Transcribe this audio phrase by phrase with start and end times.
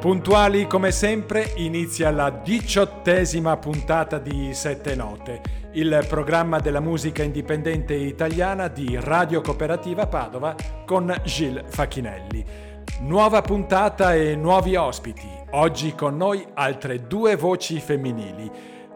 [0.00, 5.42] Puntuali come sempre inizia la diciottesima puntata di Sette Note,
[5.72, 12.42] il programma della musica indipendente italiana di Radio Cooperativa Padova con Gilles Facchinelli.
[13.00, 15.28] Nuova puntata e nuovi ospiti.
[15.50, 18.50] Oggi con noi altre due voci femminili.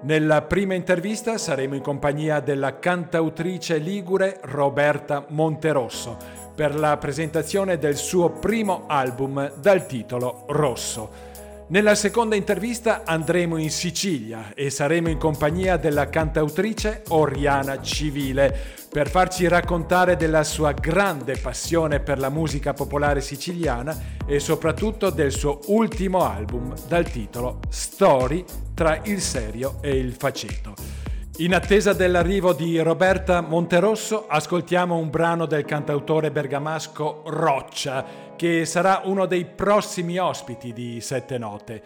[0.04, 7.96] Nella prima intervista saremo in compagnia della cantautrice ligure Roberta Monterosso per la presentazione del
[7.96, 11.32] suo primo album dal titolo Rosso.
[11.66, 18.54] Nella seconda intervista andremo in Sicilia e saremo in compagnia della cantautrice Oriana Civile
[18.90, 25.32] per farci raccontare della sua grande passione per la musica popolare siciliana e soprattutto del
[25.32, 28.44] suo ultimo album dal titolo Story
[28.74, 31.03] tra il serio e il faceto.
[31.38, 38.04] In attesa dell'arrivo di Roberta Monterosso, ascoltiamo un brano del cantautore bergamasco Roccia,
[38.36, 41.82] che sarà uno dei prossimi ospiti di Sette Note.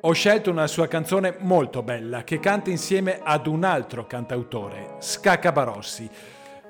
[0.00, 5.52] Ho scelto una sua canzone molto bella che canta insieme ad un altro cantautore, Scacca
[5.52, 6.08] Barossi.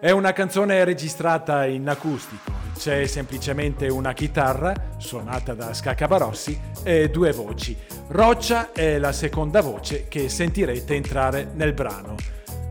[0.00, 7.32] È una canzone registrata in acustico, c'è semplicemente una chitarra, suonata da Scaccabarossi, e due
[7.32, 7.76] voci.
[8.06, 12.14] Roccia è la seconda voce che sentirete entrare nel brano.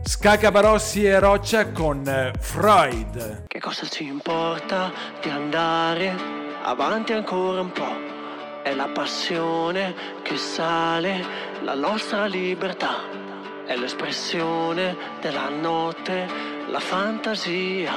[0.02, 3.44] Scaccabarossi e Roccia con eh, Freud.
[3.46, 4.90] Che cosa ci importa
[5.20, 6.14] di andare
[6.62, 8.62] avanti ancora un po'?
[8.62, 11.22] È la passione che sale,
[11.62, 13.26] la nostra libertà.
[13.66, 17.94] È l'espressione della notte la fantasia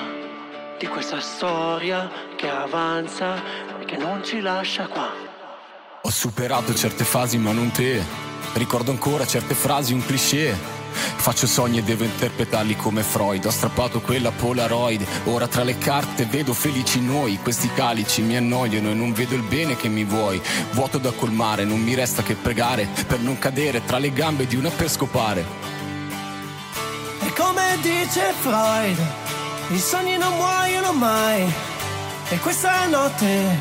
[0.80, 3.36] di questa storia che avanza
[3.82, 5.10] e che non ci lascia qua.
[6.02, 8.02] Ho superato certe fasi ma non te.
[8.54, 10.80] Ricordo ancora certe frasi, un cliché.
[10.94, 13.46] Faccio sogni e devo interpretarli come Freud.
[13.46, 15.06] Ho strappato quella Polaroid.
[15.26, 17.40] Ora tra le carte vedo felici noi.
[17.44, 20.42] Questi calici mi annoiano e non vedo il bene che mi vuoi.
[20.72, 24.56] Vuoto da colmare, non mi resta che pregare per non cadere tra le gambe di
[24.56, 25.72] una per scopare
[27.42, 28.98] come dice Freud,
[29.70, 31.52] i sogni non muoiono mai
[32.30, 33.60] e questa notte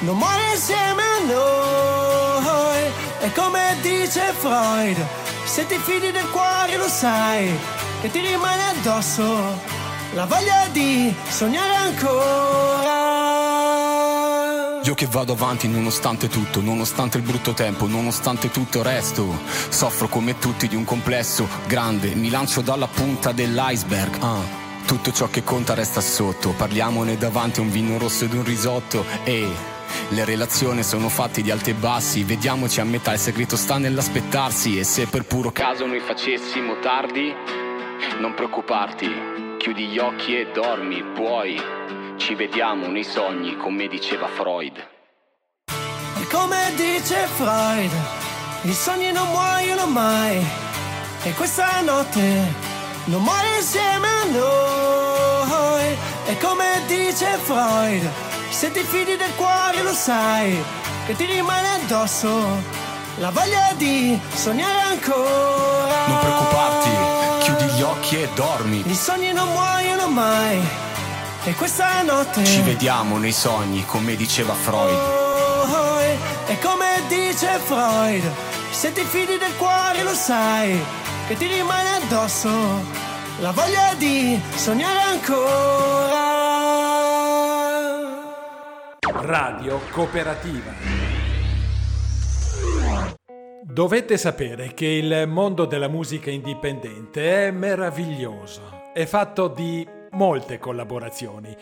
[0.00, 2.82] non muore insieme a noi.
[3.20, 4.96] E come dice Freud,
[5.44, 7.56] se ti fidi del cuore lo sai
[8.00, 9.22] che ti rimane addosso
[10.14, 13.69] la voglia di sognare ancora.
[14.90, 19.38] Io che vado avanti nonostante tutto, nonostante il brutto tempo, nonostante tutto resto.
[19.68, 24.20] Soffro come tutti di un complesso grande, mi lancio dalla punta dell'iceberg.
[24.20, 24.84] Uh.
[24.84, 29.04] Tutto ciò che conta resta sotto, parliamone davanti a un vino rosso ed un risotto.
[29.22, 29.48] E
[30.08, 34.76] le relazioni sono fatte di alti e bassi, vediamoci a metà, il segreto sta nell'aspettarsi.
[34.76, 37.32] E se per puro caso noi facessimo tardi,
[38.18, 39.08] non preoccuparti,
[39.56, 44.76] chiudi gli occhi e dormi, puoi ci vediamo nei sogni, come diceva Freud.
[45.66, 47.90] E come dice Freud,
[48.62, 50.44] i sogni non muoiono mai.
[51.22, 52.20] E questa notte
[53.06, 55.96] non muore insieme a noi.
[56.26, 58.06] E come dice Freud,
[58.50, 60.62] se ti fidi del cuore lo sai,
[61.06, 62.28] che ti rimane addosso
[63.16, 66.06] la voglia di sognare ancora.
[66.06, 68.82] Non preoccuparti, chiudi gli occhi e dormi.
[68.86, 70.88] I sogni non muoiono mai
[71.44, 74.92] e questa notte ci vediamo nei sogni, come diceva Freud.
[74.92, 78.22] Oh, oh, e come dice Freud,
[78.70, 80.78] se ti fidi del cuore lo sai,
[81.26, 82.48] che ti rimane addosso
[83.40, 86.38] la voglia di sognare ancora.
[89.22, 90.72] Radio Cooperativa.
[93.62, 98.90] Dovete sapere che il mondo della musica indipendente è meraviglioso.
[98.92, 101.56] È fatto di molte collaborazioni.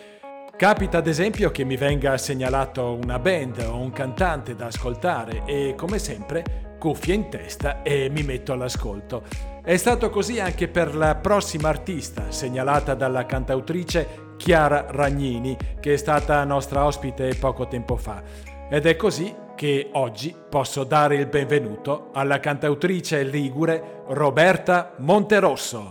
[0.56, 5.74] Capita ad esempio che mi venga segnalato una band o un cantante da ascoltare e
[5.76, 9.22] come sempre cuffie in testa e mi metto all'ascolto.
[9.62, 15.96] È stato così anche per la prossima artista segnalata dalla cantautrice Chiara Ragnini che è
[15.96, 18.22] stata nostra ospite poco tempo fa.
[18.68, 25.86] Ed è così che oggi posso dare il benvenuto alla cantautrice ligure Roberta Monterosso.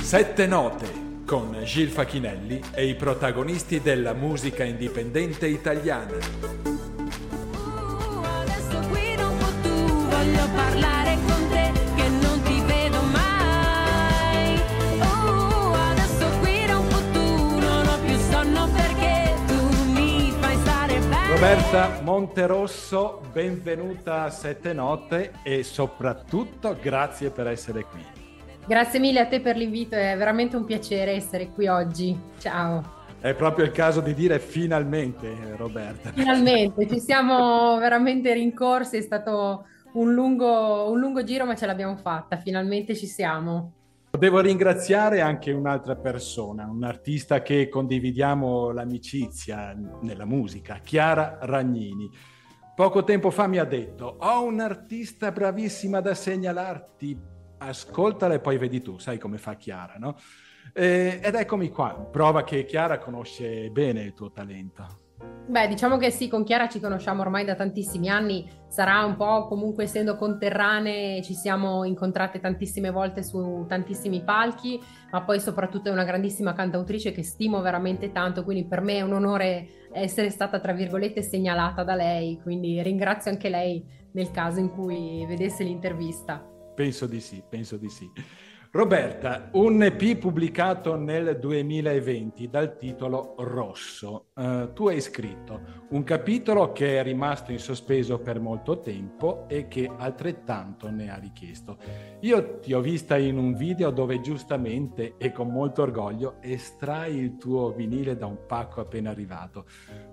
[0.00, 6.14] Sette note con Gil Facchinelli e i protagonisti della musica indipendente italiana.
[7.52, 9.74] Uh, adesso guido un po' tu,
[10.08, 14.60] voglio parlare con te che non ti vedo mai.
[15.00, 20.98] Uh, adesso guido un po' tu, non ho più sonno perché tu mi fai stare
[21.00, 21.28] bene.
[21.28, 28.15] Roberta Monterosso, benvenuta a Sette Note e soprattutto grazie per essere qui.
[28.66, 32.18] Grazie mille a te per l'invito, è veramente un piacere essere qui oggi.
[32.38, 32.94] Ciao.
[33.20, 36.10] È proprio il caso di dire finalmente, Roberta.
[36.10, 41.94] Finalmente, ci siamo veramente rincorsi, è stato un lungo, un lungo giro, ma ce l'abbiamo
[41.94, 43.72] fatta, finalmente ci siamo.
[44.10, 52.10] Devo ringraziare anche un'altra persona, un artista che condividiamo l'amicizia nella musica, Chiara Ragnini.
[52.74, 58.80] Poco tempo fa mi ha detto, ho un'artista bravissima da segnalarti, ascoltala e poi vedi
[58.80, 60.16] tu, sai come fa Chiara, no?
[60.72, 65.04] Eh, ed eccomi qua, prova che Chiara conosce bene il tuo talento.
[65.48, 69.46] Beh, diciamo che sì, con Chiara ci conosciamo ormai da tantissimi anni, sarà un po'
[69.46, 74.78] comunque essendo conterranee, ci siamo incontrate tantissime volte su tantissimi palchi,
[75.10, 79.02] ma poi soprattutto è una grandissima cantautrice che stimo veramente tanto, quindi per me è
[79.02, 84.58] un onore essere stata, tra virgolette, segnalata da lei, quindi ringrazio anche lei nel caso
[84.58, 86.55] in cui vedesse l'intervista.
[86.76, 88.12] Penso di sì, penso di sì.
[88.70, 94.26] Roberta, un EP pubblicato nel 2020 dal titolo Rosso.
[94.34, 99.68] Uh, tu hai scritto un capitolo che è rimasto in sospeso per molto tempo e
[99.68, 101.78] che altrettanto ne ha richiesto.
[102.20, 107.36] Io ti ho vista in un video dove giustamente e con molto orgoglio estrai il
[107.36, 109.66] tuo vinile da un pacco appena arrivato.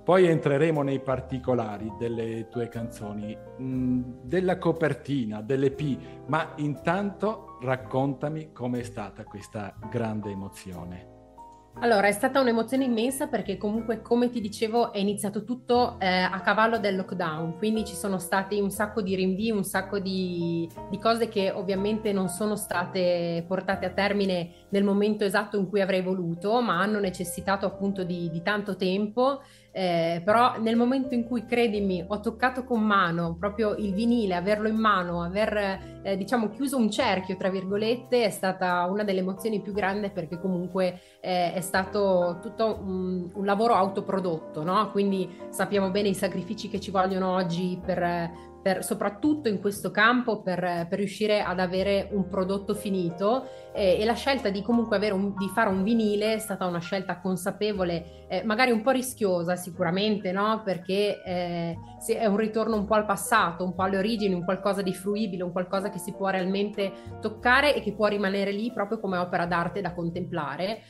[0.03, 8.83] Poi entreremo nei particolari delle tue canzoni, mm, della copertina, dell'EP, ma intanto raccontami com'è
[8.83, 11.12] stata questa grande emozione.
[11.79, 16.39] Allora, è stata un'emozione immensa perché comunque, come ti dicevo, è iniziato tutto eh, a
[16.41, 20.99] cavallo del lockdown, quindi ci sono stati un sacco di rinvii, un sacco di, di,
[20.99, 26.01] cose che ovviamente non sono state portate a termine nel momento esatto in cui avrei
[26.01, 29.39] voluto, ma hanno necessitato appunto di, di tanto tempo
[29.75, 34.67] eh, però nel momento in cui, credimi, ho toccato con mano proprio il vinile, averlo
[34.67, 39.61] in mano, aver eh, diciamo chiuso un cerchio, tra virgolette, è stata una delle emozioni
[39.61, 44.91] più grandi perché comunque eh, è stato tutto un, un lavoro autoprodotto, no?
[44.91, 50.41] Quindi sappiamo bene i sacrifici che ci vogliono oggi per per, soprattutto in questo campo
[50.41, 55.35] per, per, riuscire ad avere un prodotto finito eh, e la scelta di comunque un,
[55.37, 60.31] di fare un vinile è stata una scelta consapevole, eh, magari un po' rischiosa sicuramente,
[60.31, 60.61] no?
[60.63, 61.77] perché eh,
[62.07, 65.43] è un ritorno un po' al passato, un po' alle origini, un qualcosa di fruibile,
[65.43, 69.45] un qualcosa che si può realmente toccare e che può rimanere lì proprio come opera
[69.45, 70.81] d'arte da contemplare.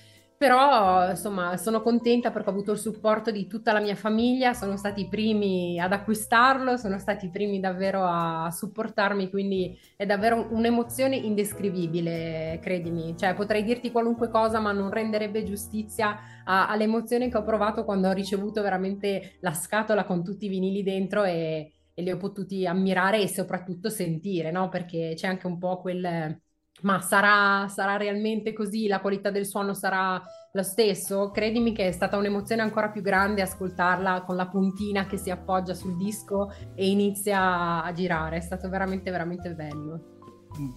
[0.43, 4.75] Però insomma sono contenta perché ho avuto il supporto di tutta la mia famiglia, sono
[4.75, 10.49] stati i primi ad acquistarlo, sono stati i primi davvero a supportarmi, quindi è davvero
[10.51, 13.15] un'emozione indescrivibile, credimi.
[13.17, 18.09] Cioè potrei dirti qualunque cosa ma non renderebbe giustizia a, all'emozione che ho provato quando
[18.09, 22.67] ho ricevuto veramente la scatola con tutti i vinili dentro e, e li ho potuti
[22.67, 24.67] ammirare e soprattutto sentire, no?
[24.67, 26.37] Perché c'è anche un po' quel
[26.83, 28.88] ma sarà, sarà realmente così?
[28.88, 30.21] La qualità del suono sarà
[30.51, 31.31] lo stesso?
[31.31, 35.74] Credimi che è stata un'emozione ancora più grande ascoltarla con la puntina che si appoggia
[35.74, 38.38] sul disco e inizia a girare.
[38.38, 40.12] È stato veramente, veramente bello.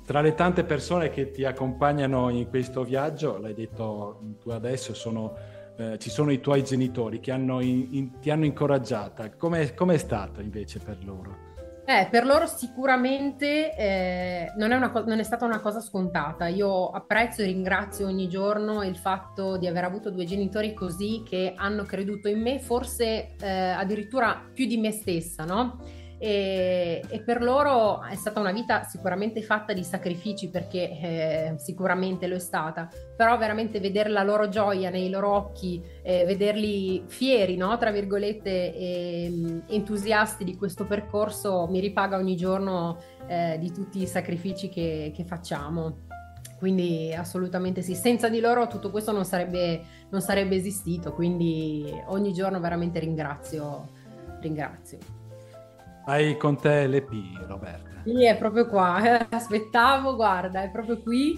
[0.06, 5.34] Tra le tante persone che ti accompagnano in questo viaggio, l'hai detto tu adesso, sono,
[5.76, 9.34] eh, ci sono i tuoi genitori che hanno in, in, ti hanno incoraggiata.
[9.34, 11.45] Come è stato invece per loro?
[11.88, 16.48] Eh, per loro sicuramente eh, non, è co- non, è stata una cosa scontata.
[16.48, 21.54] Io apprezzo e ringrazio ogni giorno il fatto di aver avuto due genitori così che
[21.56, 25.78] hanno creduto in me, forse eh, addirittura più di me stessa, no?
[26.18, 32.26] E, e, per loro è stata una vita sicuramente fatta di sacrifici perché eh, sicuramente
[32.26, 37.56] lo è stata, però veramente vedere la loro gioia nei loro occhi, eh, vederli fieri,
[37.56, 37.76] no?
[37.76, 44.06] tra virgolette, e, entusiasti di questo percorso mi ripaga ogni giorno eh, di tutti i
[44.06, 46.04] sacrifici che, che facciamo.
[46.58, 52.32] Quindi assolutamente sì, senza di loro tutto questo non sarebbe, non sarebbe esistito, quindi ogni
[52.32, 53.88] giorno veramente ringrazio.
[54.40, 55.25] ringrazio.
[56.08, 57.10] Hai con te l'EP,
[57.48, 58.02] Roberta?
[58.04, 59.26] Sì, è proprio qua.
[59.28, 61.36] Aspettavo, guarda, è proprio qui.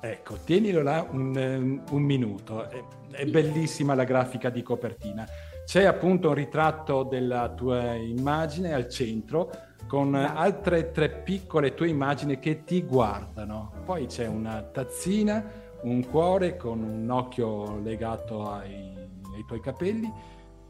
[0.00, 2.66] Ecco, tienilo là un, un minuto.
[2.70, 5.26] È, è, bellissima la grafica di copertina.
[5.66, 9.50] C'è appunto un ritratto della tua immagine al centro
[9.86, 13.72] con altre tre piccole tue immagini che ti guardano.
[13.84, 15.44] Poi c'è una tazzina,
[15.82, 18.94] un cuore con un occhio legato ai,
[19.34, 20.10] ai tuoi capelli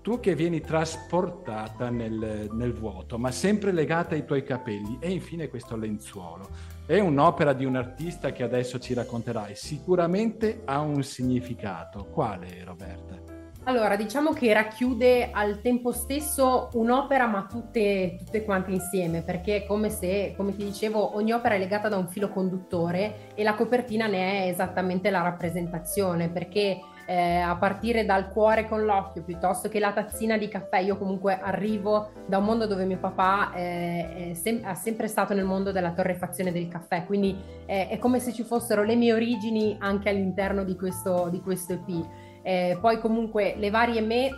[0.05, 5.49] tu che vieni trasportata nel, nel, vuoto, ma sempre legata ai tuoi capelli, e infine
[5.49, 6.47] questo lenzuolo.
[6.85, 12.05] È un'opera di un artista che adesso ci racconterai, sicuramente ha un significato.
[12.13, 13.19] Quale, Roberta?
[13.63, 19.67] Allora, diciamo che racchiude al tempo stesso un'opera, ma tutte, tutte quante insieme, perché è
[19.67, 23.55] come se, come ti dicevo, ogni opera è legata da un filo conduttore e la
[23.55, 29.69] copertina ne è esattamente la rappresentazione, perché eh, a partire dal cuore con l'occhio piuttosto
[29.69, 30.79] che la tazzina di caffè.
[30.79, 35.45] Io comunque arrivo da un mondo dove mio papà eh, sem- è sempre stato nel
[35.45, 39.77] mondo della torrefazione del caffè, quindi eh, è come se ci fossero le mie origini
[39.81, 42.07] anche all'interno di questo, di questo EP.
[42.43, 44.31] Eh, poi comunque le varie me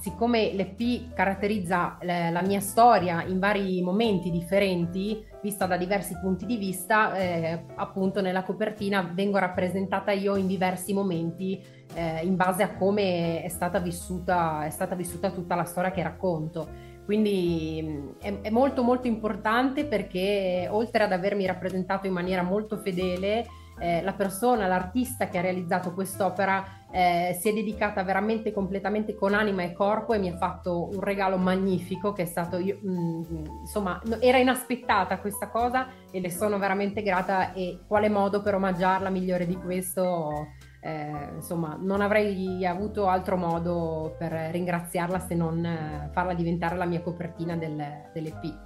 [0.00, 6.56] siccome l'EP caratterizza la mia storia in vari momenti differenti, vista da diversi punti di
[6.56, 11.62] vista, eh, appunto nella copertina vengo rappresentata io in diversi momenti
[11.94, 16.02] eh, in base a come è stata, vissuta, è stata vissuta tutta la storia che
[16.02, 16.88] racconto.
[17.04, 23.46] Quindi è, è molto molto importante perché oltre ad avermi rappresentato in maniera molto fedele,
[23.80, 29.32] eh, la persona, l'artista che ha realizzato quest'opera eh, si è dedicata veramente completamente con
[29.32, 32.90] anima e corpo e mi ha fatto un regalo magnifico che è stato, io, mh,
[32.90, 38.54] mm, insomma, era inaspettata questa cosa e le sono veramente grata e quale modo per
[38.54, 40.48] omaggiarla migliore di questo,
[40.80, 46.86] eh, insomma, non avrei avuto altro modo per ringraziarla se non eh, farla diventare la
[46.86, 47.82] mia copertina del,
[48.12, 48.58] dell'EP.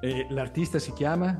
[0.00, 1.36] E l'artista si chiama?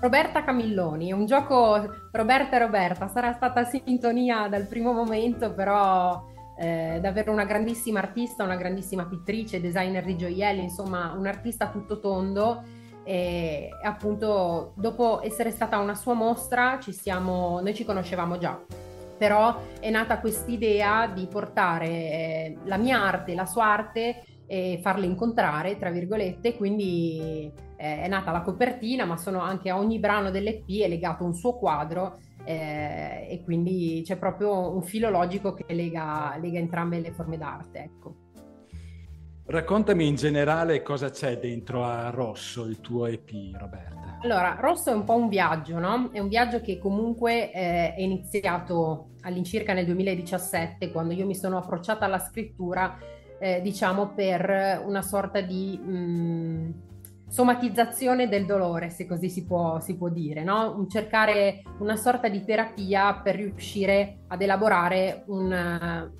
[0.00, 6.26] Roberta Camilloni, un gioco Roberta e Roberta, sarà stata sintonia dal primo momento, però
[6.58, 12.00] eh, davvero una grandissima artista, una grandissima pittrice, designer di gioielli, insomma un artista tutto
[12.00, 12.62] tondo
[13.04, 18.58] e appunto dopo essere stata una sua mostra ci siamo, noi ci conoscevamo già,
[19.20, 25.04] però è nata quest'idea di portare eh, la mia arte, la sua arte e farle
[25.04, 30.30] incontrare, tra virgolette, quindi eh, è nata la copertina, ma sono anche a ogni brano
[30.30, 35.66] dell'EP è legato un suo quadro eh, e quindi c'è proprio un filo logico che
[35.74, 37.78] lega, lega entrambe le forme d'arte.
[37.78, 38.14] Ecco.
[39.44, 44.18] Raccontami in generale cosa c'è dentro a Rosso, il tuo EP, Roberta.
[44.22, 46.08] Allora, Rosso è un po' un viaggio, no?
[46.10, 51.58] È un viaggio che comunque eh, è iniziato all'incirca nel 2017, quando io mi sono
[51.58, 52.96] approcciata alla scrittura,
[53.38, 56.70] eh, diciamo, per una sorta di mh, mm,
[57.30, 60.84] somatizzazione del dolore, se così si può, si può dire, no?
[60.90, 66.10] cercare una sorta di terapia per riuscire ad elaborare un,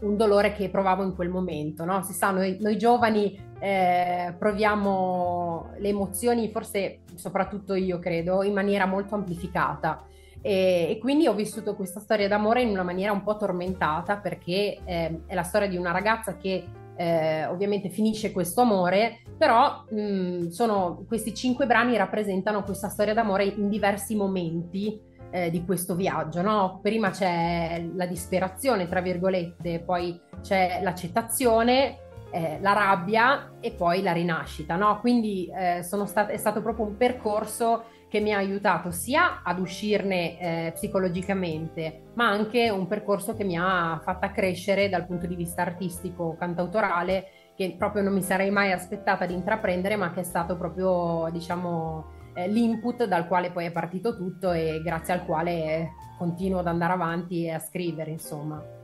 [0.00, 1.84] un dolore che provavo in quel momento.
[1.86, 2.02] No?
[2.02, 8.84] Si sa, noi, noi giovani eh, proviamo le emozioni, forse soprattutto io credo, in maniera
[8.84, 10.04] molto amplificata.
[10.46, 14.78] E, e, quindi ho vissuto questa storia d'amore in una maniera un po' tormentata perché
[14.84, 20.00] eh, è la storia di una ragazza che eh, ovviamente finisce questo amore, però mh,
[20.00, 25.94] mm, sono, questi cinque brani rappresentano questa storia d'amore in diversi momenti eh, di questo
[25.94, 26.42] viaggio.
[26.42, 26.78] No?
[26.82, 34.12] Prima c'è la disperazione, tra virgolette, poi c'è l'accettazione, eh, la rabbia e poi la
[34.12, 34.76] rinascita.
[34.76, 35.00] No?
[35.00, 40.38] Quindi eh, stat- è stato proprio un percorso che mi ha aiutato sia ad uscirne
[40.38, 45.62] eh, psicologicamente, ma anche un percorso che mi ha fatta crescere dal punto di vista
[45.62, 50.56] artistico, cantautorale, che proprio non mi sarei mai aspettata di intraprendere, ma che è stato
[50.56, 56.58] proprio, diciamo, eh, l'input dal quale poi è partito tutto e grazie al quale continuo
[56.60, 58.82] ad andare avanti e a scrivere, insomma.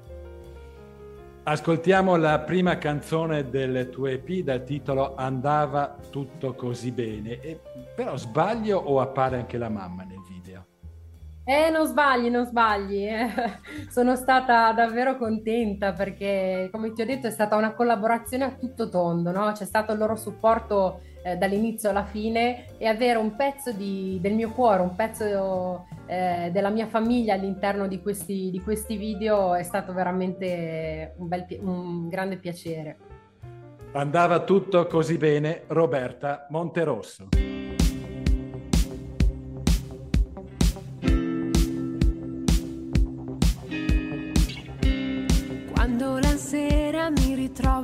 [1.42, 7.40] Ascoltiamo la prima canzone del tuo EP dal titolo Andava tutto così bene.
[7.40, 7.60] E,
[8.00, 10.64] però sbaglio o appare anche la mamma nel video?
[11.44, 13.04] Eh, non sbagli, non sbagli.
[13.04, 13.28] Eh.
[13.90, 18.88] Sono stata davvero contenta perché, come ti ho detto, è stata una collaborazione a tutto
[18.88, 19.52] tondo, no?
[19.52, 24.32] C'è stato il loro supporto eh, dall'inizio alla fine e avere un pezzo di, del
[24.32, 29.62] mio cuore, un pezzo eh, della mia famiglia all'interno di questi, di questi video è
[29.62, 32.96] stato veramente un, bel, un grande piacere.
[33.92, 37.49] Andava tutto così bene, Roberta Monterosso.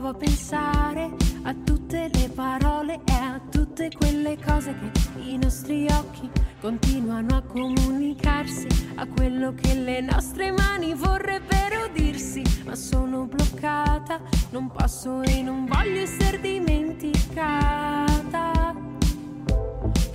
[0.06, 1.10] Ritrovo a pensare
[1.42, 7.42] a tutte le parole e a tutte quelle cose che i nostri occhi continuano a
[7.42, 14.20] comunicarsi a quello che le nostre mani vorrebbero dirsi, ma sono bloccata,
[14.50, 17.74] non posso e non voglio essere dimenticata.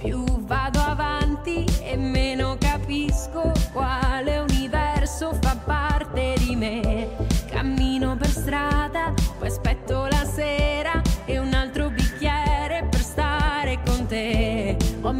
[0.01, 7.30] Più vado avanti e meno capisco quale universo fa parte di me.
[7.61, 14.75] Cammino per strada, poi aspetto la sera e un altro bicchiere per stare con te.
[15.01, 15.11] Ho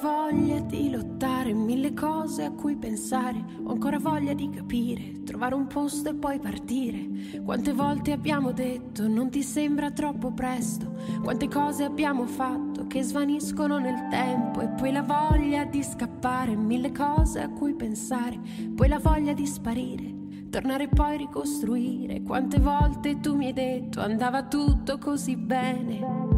[0.00, 3.44] voglia di lottare, mille cose a cui pensare.
[3.64, 7.06] Ho ancora voglia di capire, trovare un posto e poi partire.
[7.44, 10.94] Quante volte abbiamo detto non ti sembra troppo presto?
[11.22, 16.92] Quante cose abbiamo fatto che svaniscono nel tempo e poi la voglia di scappare, mille
[16.92, 18.40] cose a cui pensare,
[18.74, 20.18] poi la voglia di sparire.
[20.48, 26.29] Tornare poi ricostruire quante volte tu mi hai detto andava tutto così bene.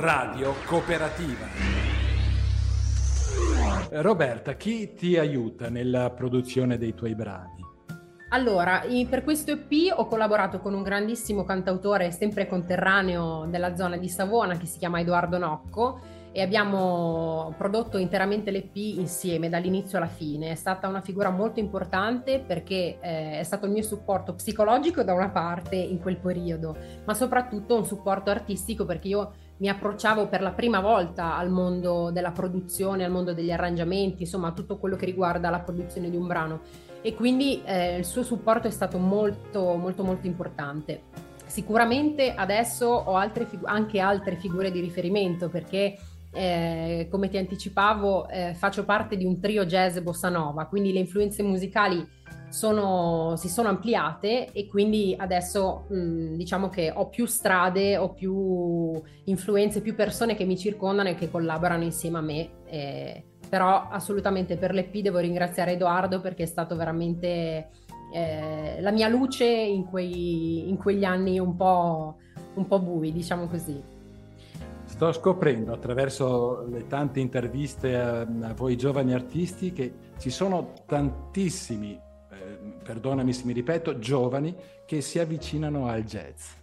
[0.00, 1.46] Radio Cooperativa.
[4.00, 7.62] Roberta, chi ti aiuta nella produzione dei tuoi brani?
[8.30, 14.08] Allora, per questo EP ho collaborato con un grandissimo cantautore sempre conterraneo della zona di
[14.08, 16.00] Savona che si chiama Edoardo Nocco
[16.32, 20.52] e abbiamo prodotto interamente l'EP insieme dall'inizio alla fine.
[20.52, 25.12] È stata una figura molto importante perché eh, è stato il mio supporto psicologico da
[25.12, 30.40] una parte in quel periodo, ma soprattutto un supporto artistico perché io mi approcciavo per
[30.40, 35.04] la prima volta al mondo della produzione, al mondo degli arrangiamenti, insomma tutto quello che
[35.04, 36.60] riguarda la produzione di un brano
[37.02, 41.02] e quindi eh, il suo supporto è stato molto molto molto importante.
[41.44, 45.98] Sicuramente adesso ho altre figu- anche altre figure di riferimento perché
[46.32, 51.00] eh, come ti anticipavo eh, faccio parte di un trio jazz bossa nova, quindi le
[51.00, 52.06] influenze musicali
[52.50, 59.00] sono- si sono ampliate e quindi adesso mh, diciamo che ho più strade, ho più
[59.24, 62.50] influenze, più persone che mi circondano e che collaborano insieme a me.
[62.66, 67.70] eh, però assolutamente per l'EP devo ringraziare Edoardo perché è stato veramente
[68.14, 72.16] eh, la mia luce in, quei- in quegli anni un po',
[72.54, 73.82] un po' bui, diciamo così.
[74.84, 81.98] Sto scoprendo attraverso le tante interviste a, a voi giovani artisti che ci sono tantissimi,
[82.90, 84.52] perdonami se mi ripeto, giovani
[84.84, 86.54] che si avvicinano al jazz.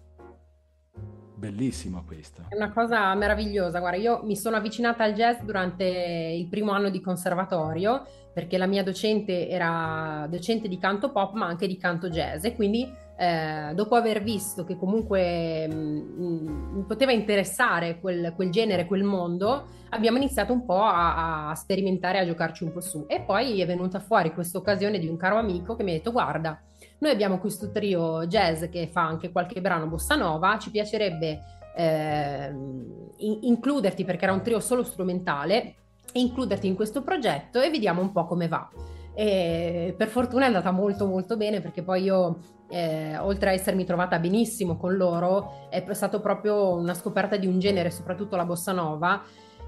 [1.33, 2.47] Bellissimo questo.
[2.49, 3.79] È una cosa meravigliosa.
[3.79, 8.65] Guarda, io mi sono avvicinata al jazz durante il primo anno di conservatorio perché la
[8.65, 13.73] mia docente era docente di canto pop ma anche di canto jazz e quindi eh,
[13.73, 20.17] dopo aver visto che comunque mh, mi poteva interessare quel, quel genere, quel mondo, abbiamo
[20.17, 23.05] iniziato un po' a, a sperimentare, a giocarci un po' su.
[23.07, 26.11] E poi è venuta fuori questa occasione di un caro amico che mi ha detto
[26.11, 26.61] guarda,
[26.99, 31.39] noi abbiamo questo trio jazz che fa anche qualche brano bossa nova, ci piacerebbe
[31.75, 35.75] ehm, in- includerti perché era un trio solo strumentale,
[36.13, 38.69] includerti in questo progetto e vediamo un po' come va.
[39.13, 42.37] E per fortuna è andata molto molto bene perché poi io,
[42.69, 47.59] eh, oltre a essermi trovata benissimo con loro, è stato proprio una scoperta di un
[47.59, 49.23] genere, soprattutto la bossa nova,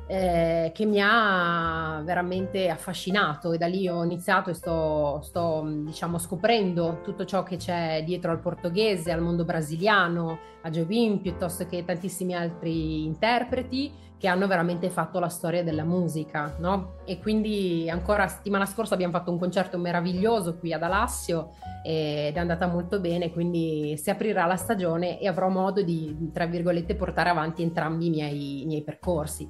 [0.07, 3.53] eh, che mi ha veramente affascinato.
[3.53, 8.31] E da lì ho iniziato e sto, sto, diciamo, scoprendo tutto ciò che c'è dietro
[8.31, 14.89] al portoghese, al mondo brasiliano, a Jobim, piuttosto che tantissimi altri interpreti che hanno veramente
[14.89, 16.97] fatto la storia della musica, no?
[17.05, 21.51] E quindi ancora settimana scorsa abbiamo fatto un concerto meraviglioso qui ad Alassio
[21.85, 26.45] ed è andata molto bene, quindi si aprirà la stagione e avrò modo di, tra
[26.45, 29.49] virgolette, portare avanti entrambi i miei, i miei percorsi.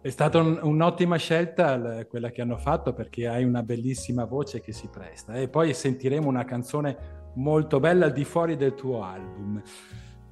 [0.00, 4.72] È stata un- un'ottima scelta quella che hanno fatto perché hai una bellissima voce che
[4.72, 9.62] si presta e poi sentiremo una canzone molto bella al di fuori del tuo album.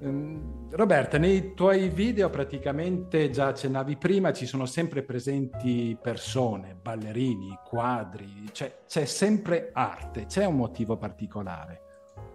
[0.02, 7.58] Ehm, Roberta, nei tuoi video praticamente già accennavi prima, ci sono sempre presenti persone, ballerini,
[7.64, 11.89] quadri, cioè c'è sempre arte, c'è un motivo particolare.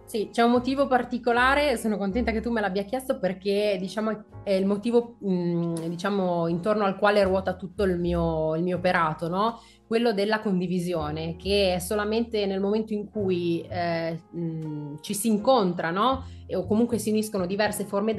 [0.07, 4.51] Sì, c'è un motivo particolare, sono contenta che tu me l'abbia chiesto perché diciamo è
[4.51, 9.59] il motivo mh, diciamo intorno al quale ruota tutto il mio, il mio operato, no?
[9.87, 15.89] Quello della condivisione, che è solamente nel momento in cui eh, mh, ci si incontra,
[15.89, 16.25] no?
[16.45, 18.13] E- o comunque si uniscono diverse forme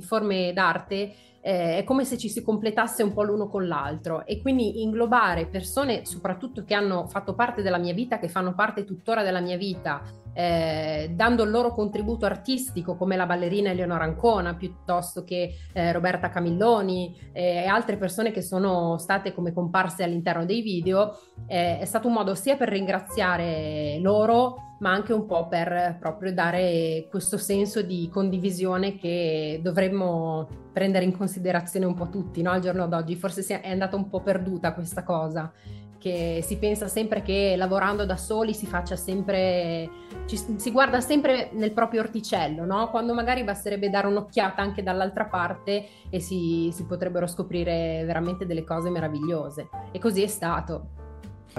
[0.00, 1.14] forme d'arte,
[1.46, 4.26] eh, è come se ci si completasse un po' l'uno con l'altro.
[4.26, 8.84] E quindi inglobare persone soprattutto che hanno fatto parte della mia vita, che fanno parte
[8.84, 14.56] tuttora della mia vita, eh, dando il loro contributo artistico come la ballerina Eleonora Ancona
[14.56, 20.44] piuttosto che eh, Roberta Camilloni eh, e altre persone che sono state come comparse all'interno
[20.44, 25.48] dei video, eh, è stato un modo sia per ringraziare loro ma anche un po'
[25.48, 32.42] per proprio dare questo senso di condivisione che dovremmo prendere in considerazione un po' tutti
[32.42, 32.50] no?
[32.50, 33.16] al giorno d'oggi.
[33.16, 35.50] Forse è andata un po' perduta questa cosa,
[35.98, 39.88] che si pensa sempre che lavorando da soli si faccia sempre,
[40.26, 42.90] ci, si guarda sempre nel proprio orticello, no?
[42.90, 48.64] quando magari basterebbe dare un'occhiata anche dall'altra parte e si, si potrebbero scoprire veramente delle
[48.64, 49.68] cose meravigliose.
[49.90, 51.05] E così è stato.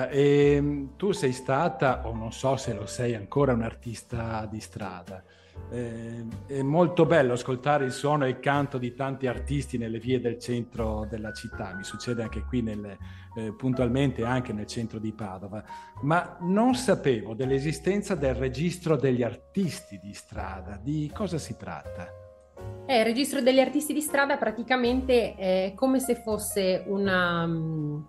[0.06, 4.60] E ehm, tu sei stata, o non so se lo sei ancora, un artista di
[4.60, 5.24] strada.
[5.72, 10.20] Eh, è molto bello ascoltare il suono e il canto di tanti artisti nelle vie
[10.20, 11.74] del centro della città.
[11.76, 12.98] Mi succede anche qui nelle,
[13.36, 15.64] eh, puntualmente anche nel centro di Padova.
[16.02, 20.80] Ma non sapevo dell'esistenza del registro degli artisti di strada.
[20.82, 22.08] Di cosa si tratta?
[22.86, 28.02] Eh, il registro degli artisti di strada praticamente è come se fosse una, mm,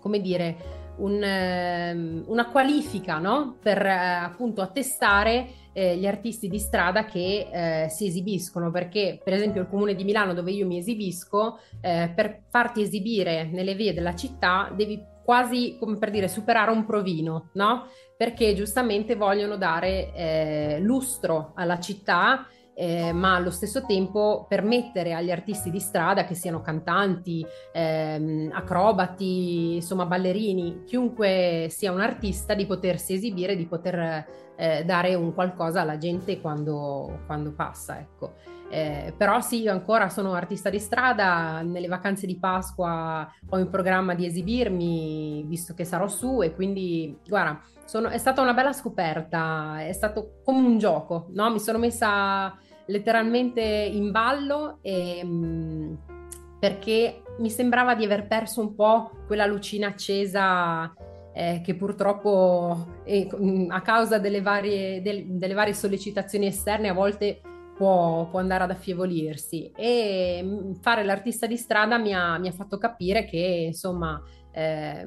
[0.00, 3.56] come dire, un, ehm, una qualifica no?
[3.60, 9.34] per eh, appunto attestare eh, gli artisti di strada che eh, si esibiscono, perché per
[9.34, 13.94] esempio il comune di Milano dove io mi esibisco, eh, per farti esibire nelle vie
[13.94, 17.86] della città devi quasi come per dire superare un provino, no?
[18.16, 25.30] Perché giustamente vogliono dare eh, lustro alla città eh, ma allo stesso tempo permettere agli
[25.30, 32.66] artisti di strada, che siano cantanti, ehm, acrobati, insomma ballerini, chiunque sia un artista, di
[32.66, 37.98] potersi esibire, di poter eh, dare un qualcosa alla gente quando, quando passa.
[37.98, 38.34] Ecco.
[38.72, 43.68] Eh, però sì, io ancora sono artista di strada, nelle vacanze di Pasqua ho in
[43.68, 48.72] programma di esibirmi, visto che sarò su e quindi, guarda, sono, è stata una bella
[48.72, 51.50] scoperta, è stato come un gioco, no?
[51.50, 55.98] Mi sono messa letteralmente in ballo e, mh,
[56.60, 60.94] perché mi sembrava di aver perso un po' quella lucina accesa
[61.32, 63.26] eh, che purtroppo eh,
[63.68, 67.40] a causa delle varie, del, delle varie, sollecitazioni esterne a volte
[67.76, 72.78] può, può, andare ad affievolirsi e fare l'artista di strada mi ha, mi ha fatto
[72.78, 75.06] capire che insomma eh,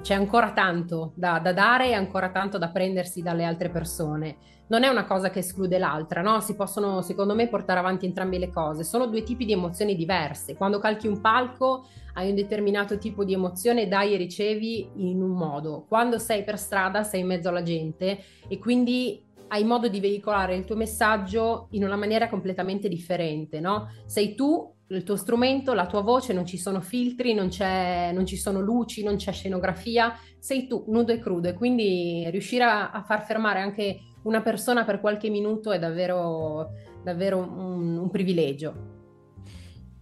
[0.00, 4.36] c'è ancora tanto da, da, dare e ancora tanto da prendersi dalle altre persone.
[4.68, 6.40] Non è una cosa che esclude l'altra, no?
[6.40, 8.84] Si possono, secondo me, portare avanti entrambe le cose.
[8.84, 10.56] Sono due tipi di emozioni diverse.
[10.56, 15.32] Quando calchi un palco hai un determinato tipo di emozione, dai e ricevi in un
[15.32, 15.84] modo.
[15.86, 20.56] Quando sei per strada sei in mezzo alla gente e quindi hai modo di veicolare
[20.56, 23.88] il tuo messaggio in una maniera completamente differente, no?
[24.06, 28.36] Sei tu il tuo strumento, la tua voce, non ci sono filtri, non, non, ci
[28.36, 33.02] sono luci, non c'è scenografia, sei tu nudo e crudo e quindi riuscire a, a
[33.02, 36.70] far fermare anche una persona per qualche minuto è davvero,
[37.02, 38.90] davvero un, un privilegio.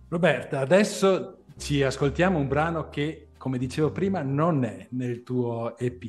[0.08, 6.04] Roberta, adesso ci ascoltiamo un brano che, come dicevo prima, non è nel tuo EP,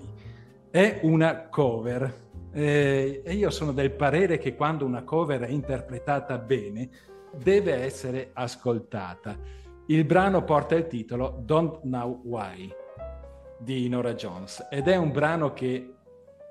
[0.72, 2.30] è una cover.
[2.54, 6.90] Eh, e io sono del parere che quando una cover è interpretata bene,
[7.34, 9.38] deve essere ascoltata.
[9.88, 12.74] Il brano porta il titolo Don't Know Why
[13.58, 15.94] di Nora Jones ed è un brano che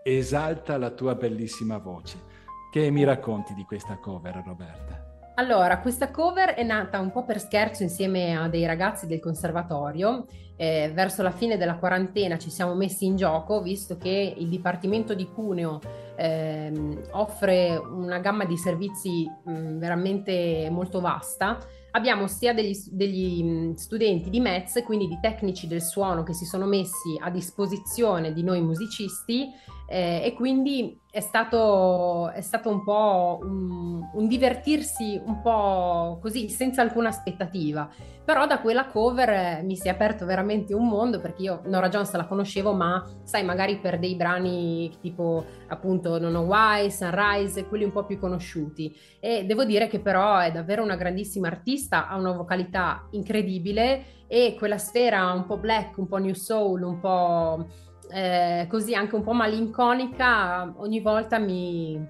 [0.02, 2.28] esalta la tua bellissima voce.
[2.70, 5.08] Che mi racconti di questa cover, Roberta?
[5.34, 10.26] Allora, questa cover è nata un po' per scherzo insieme a dei ragazzi del conservatorio.
[10.56, 15.14] Eh, verso la fine della quarantena ci siamo messi in gioco, visto che il Dipartimento
[15.14, 15.80] di Cuneo
[16.20, 21.58] ehm, offre una gamma di servizi mh, veramente molto vasta.
[21.92, 26.66] Abbiamo sia degli, degli studenti di METS, quindi di tecnici del suono che si sono
[26.66, 29.48] messi a disposizione di noi musicisti
[29.92, 36.48] eh, e quindi è stato, è stato un po' un, un, divertirsi un po' così
[36.48, 37.90] senza alcuna aspettativa.
[38.24, 41.88] Però da quella cover eh, mi si è aperto veramente un mondo perché io Nora
[41.88, 47.66] Jones la conoscevo ma sai magari per dei brani tipo appunto Non Know Why, Sunrise
[47.66, 48.96] quelli un po' più conosciuti.
[49.18, 54.54] E devo dire che però è davvero una grandissima artista ha una vocalità incredibile e
[54.56, 57.66] quella sfera un po' black un po' new soul un po'
[58.12, 62.00] eh, così anche un po' malinconica, ogni volta mi,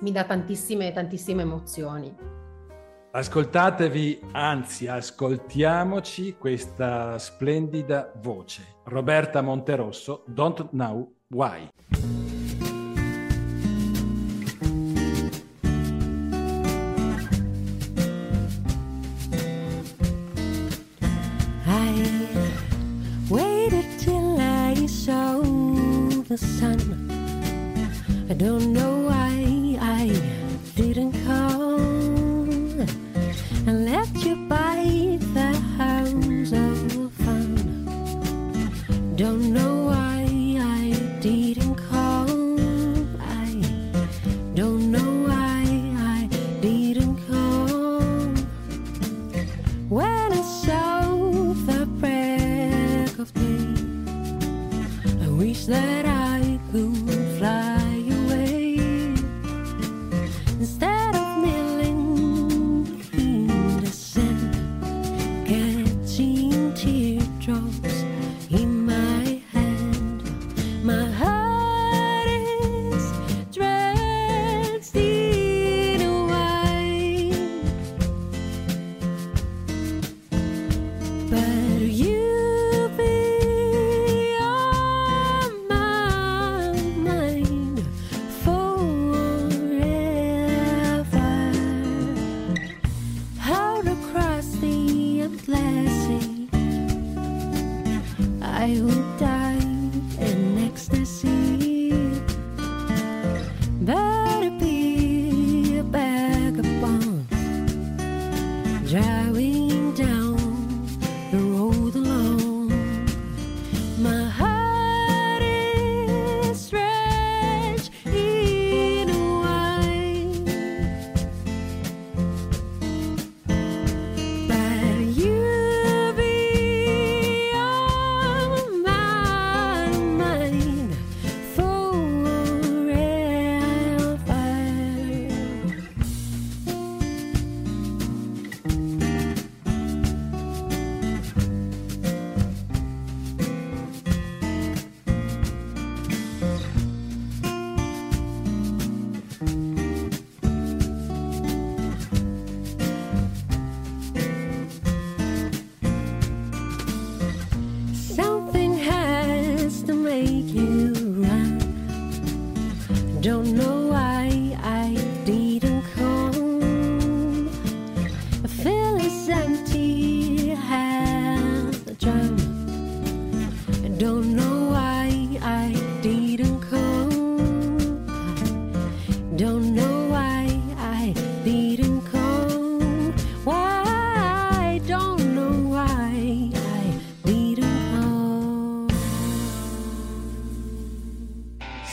[0.00, 2.14] mi dà tantissime, tantissime emozioni.
[3.10, 8.76] Ascoltatevi, anzi ascoltiamoci questa splendida voce.
[8.84, 11.68] Roberta Monterosso, Don't Know Why.
[26.38, 26.78] Sun.
[28.30, 28.97] I don't know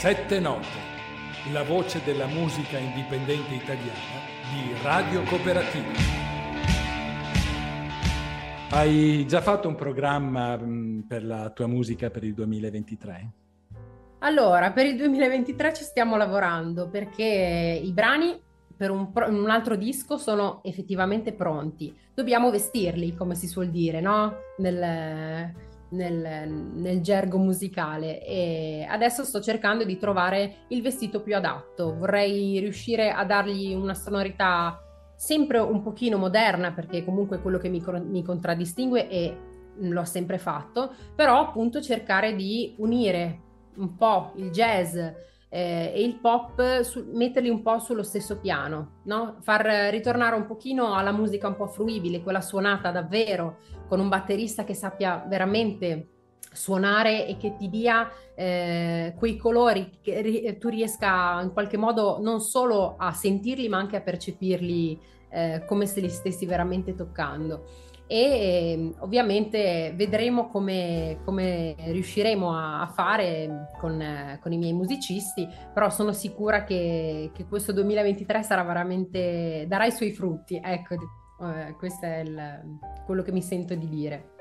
[0.06, 0.68] Sette note,
[1.50, 4.20] la voce della musica indipendente italiana
[4.52, 5.90] di Radio Cooperativa.
[8.70, 13.30] Hai già fatto un programma mh, per la tua musica per il 2023?
[14.20, 18.40] Allora, per il 2023 ci stiamo lavorando perché i brani
[18.76, 21.92] per un, un altro disco sono effettivamente pronti.
[22.14, 24.36] Dobbiamo vestirli, come si suol dire, no?
[24.58, 25.52] Nel,
[25.90, 28.24] nel- nel gergo musicale.
[28.24, 31.96] E adesso sto cercando di trovare il vestito più adatto.
[31.96, 34.80] Vorrei riuscire a dargli una sonorità
[35.16, 39.36] sempre un pochino moderna, perché comunque quello che mi, mi contraddistingue e
[39.78, 43.40] l'ho sempre fatto, però appunto cercare di unire
[43.76, 44.96] un po' il jazz
[45.48, 49.36] eh, e il pop, su- metterli un po' sullo stesso piano, no?
[49.40, 54.64] Far ritornare un pochino alla musica un po' fruibile, quella suonata davvero, con un batterista
[54.64, 56.08] che sappia veramente
[56.52, 62.18] suonare e che ti dia eh, quei colori che ri- tu riesca in qualche modo
[62.20, 67.64] non solo a sentirli ma anche a percepirli eh, come se li stessi veramente toccando.
[68.08, 75.46] E eh, ovviamente vedremo come, come riusciremo a, a fare con, con i miei musicisti,
[75.74, 80.94] però sono sicura che, che questo 2023 sarà veramente, darà i suoi frutti, ecco,
[81.78, 84.34] questo è il- quello che mi sento di dire.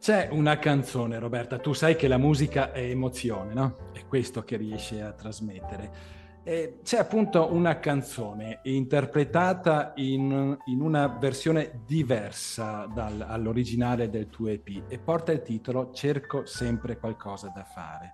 [0.00, 3.76] C'è una canzone, Roberta, tu sai che la musica è emozione, no?
[3.92, 6.18] È questo che riesci a trasmettere.
[6.42, 14.48] E c'è appunto una canzone interpretata in, in una versione diversa dal- all'originale del tuo
[14.48, 18.10] EP e porta il titolo Cerco sempre qualcosa da fare.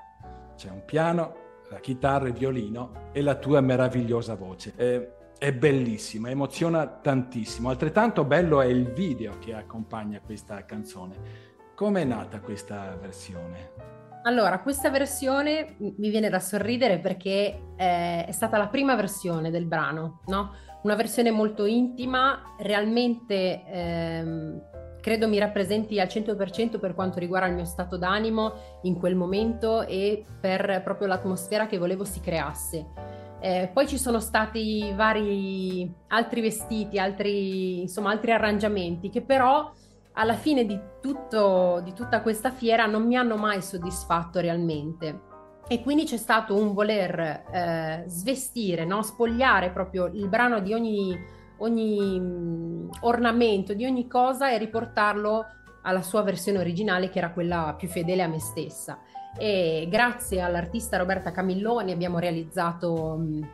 [0.56, 1.35] C'è un piano,
[1.70, 4.72] la chitarra, il violino e la tua meravigliosa voce.
[4.76, 7.68] Eh, è bellissima, emoziona tantissimo.
[7.68, 11.44] Altrettanto bello è il video che accompagna questa canzone.
[11.75, 13.94] Come è nata questa versione?
[14.22, 19.66] Allora, questa versione mi viene da sorridere perché eh, è stata la prima versione del
[19.66, 20.53] brano, no?
[20.83, 24.62] Una versione molto intima, realmente ehm,
[25.01, 29.83] credo mi rappresenti al 100% per quanto riguarda il mio stato d'animo in quel momento
[29.83, 32.87] e per proprio l'atmosfera che volevo si creasse.
[33.46, 39.70] Eh, poi ci sono stati vari altri vestiti, altri, insomma, altri arrangiamenti che però
[40.14, 45.20] alla fine di, tutto, di tutta questa fiera non mi hanno mai soddisfatto realmente.
[45.68, 49.02] E quindi c'è stato un voler eh, svestire, no?
[49.02, 51.16] spogliare proprio il brano di ogni
[51.59, 55.44] ogni mh, ornamento, di ogni cosa e riportarlo
[55.82, 58.98] alla sua versione originale che era quella più fedele a me stessa.
[59.38, 63.49] E grazie all'artista Roberta Camilloni abbiamo realizzato mh,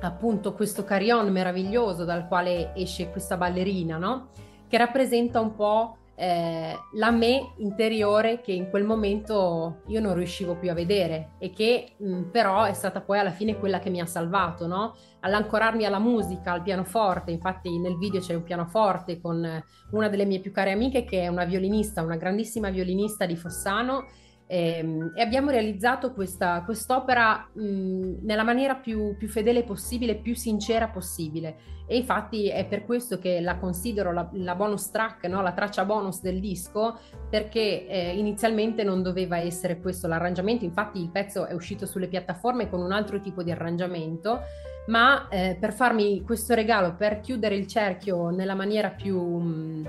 [0.00, 4.28] appunto questo carillon meraviglioso dal quale esce questa ballerina, no?
[4.68, 10.54] Che rappresenta un po' eh, la me interiore che in quel momento io non riuscivo
[10.54, 14.00] più a vedere e che mh, però è stata poi alla fine quella che mi
[14.00, 14.94] ha salvato, no?
[15.20, 20.38] All'ancorarmi alla musica, al pianoforte, infatti nel video c'è un pianoforte con una delle mie
[20.38, 24.06] più care amiche che è una violinista, una grandissima violinista di Fossano
[24.46, 30.34] e, ehm, e abbiamo realizzato questa, quest'opera mh, nella maniera più, più, fedele possibile, più
[30.34, 31.72] sincera possibile.
[31.86, 35.42] E infatti è per questo che la considero la, la bonus track, no?
[35.42, 41.10] la traccia bonus del disco, perché eh, inizialmente non doveva essere questo l'arrangiamento, infatti il
[41.10, 44.40] pezzo è uscito sulle piattaforme con un altro tipo di arrangiamento,
[44.86, 49.88] ma eh, per farmi questo regalo, per chiudere il cerchio nella maniera più, mh,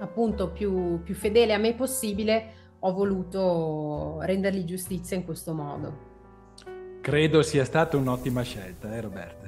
[0.00, 6.10] appunto, più, più fedele a me possibile, ho voluto rendergli giustizia in questo modo.
[7.00, 9.41] Credo sia stata un'ottima scelta, eh Roberta?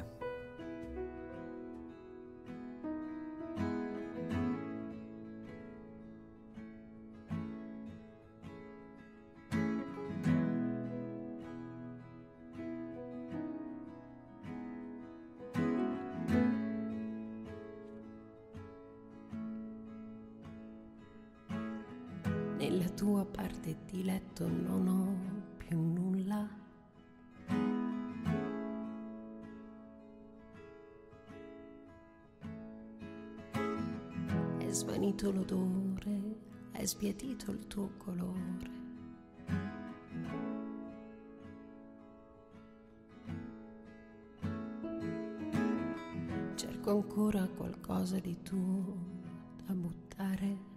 [23.75, 26.49] Parte di letto non ho più nulla.
[34.59, 36.37] È svanito l'odore,
[36.73, 38.83] è sbiadito il tuo colore.
[46.55, 48.97] Cerco ancora qualcosa di tuo
[49.65, 50.74] da buttare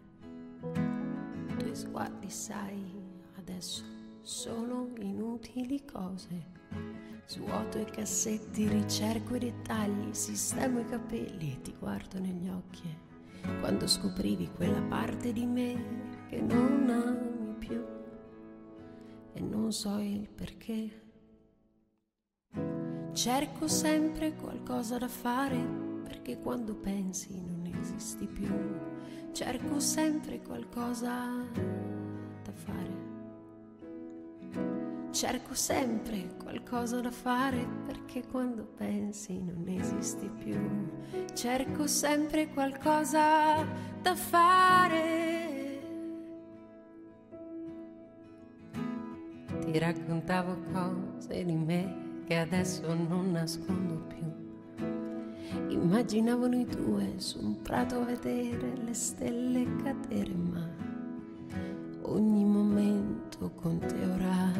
[1.77, 2.91] sguardi, sai,
[3.37, 3.83] adesso
[4.21, 6.55] sono inutili cose.
[7.27, 13.05] Svuoto i cassetti, ricerco i dettagli, sistemo i capelli e ti guardo negli occhi.
[13.59, 17.85] Quando scoprivi quella parte di me che non ami più
[19.33, 21.05] e non so il perché.
[23.13, 25.63] Cerco sempre qualcosa da fare
[26.03, 28.96] perché quando pensi non esisti più
[29.31, 31.11] cerco sempre qualcosa
[32.43, 33.05] da fare.
[35.11, 40.59] Cerco sempre qualcosa da fare perché quando pensi non esisti più.
[41.33, 43.65] Cerco sempre qualcosa
[44.01, 45.25] da fare.
[49.65, 54.46] Ti raccontavo cose di me che adesso non nascondo più
[55.69, 60.67] Immaginavo noi due su un prato a vedere le stelle cadere, ma
[62.03, 64.51] ogni momento con te ora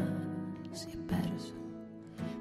[0.71, 1.53] si è perso.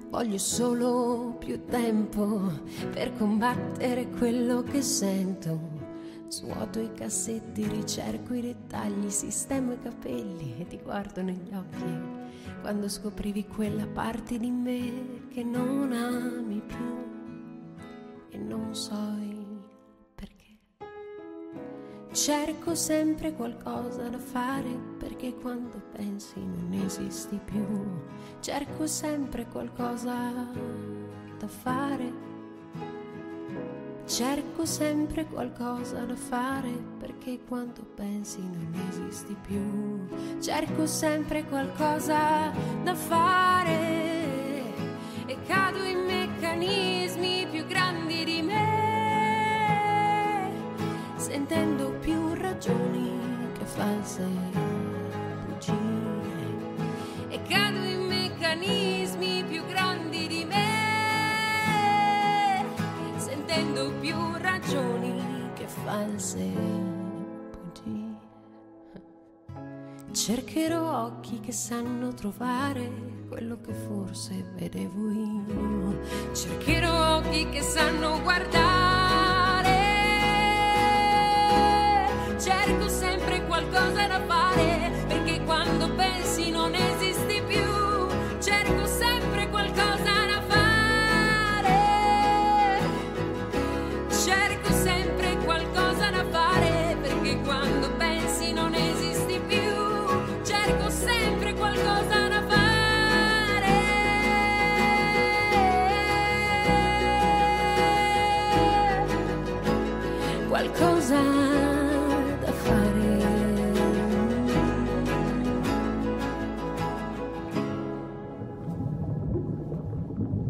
[0.08, 2.50] Voglio solo più tempo
[2.92, 5.74] per combattere quello che sento.
[6.28, 12.24] Svuoto i cassetti, ricerco i dettagli, sistemo i capelli e ti guardo negli occhi.
[12.60, 17.05] Quando scoprivi quella parte di me che non ami più
[18.36, 19.62] e non so il
[20.14, 20.58] perché.
[22.12, 27.66] Cerco sempre qualcosa da fare perché quando pensi non esisti più.
[28.40, 30.48] Cerco sempre qualcosa
[31.38, 32.24] da fare.
[34.04, 40.40] Cerco sempre qualcosa da fare perché quando pensi non esisti più.
[40.40, 42.52] Cerco sempre qualcosa
[42.84, 44.05] da fare
[53.86, 54.22] che false
[55.46, 55.72] bugie.
[57.28, 60.64] E cado in meccanismi più grandi di me,
[63.16, 65.22] sentendo più ragioni
[65.54, 66.84] che false.
[70.12, 72.90] Cercherò occhi che sanno trovare
[73.28, 76.00] quello che forse vedevo io.
[76.32, 79.45] Cercherò occhi che sanno guardare.
[82.46, 86.15] Cerco sempre qualcosa da fare, perché quando pensi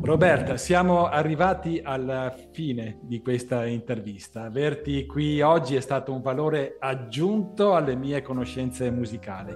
[0.07, 4.45] Roberta, siamo arrivati alla fine di questa intervista.
[4.45, 9.53] Averti qui oggi è stato un valore aggiunto alle mie conoscenze musicali.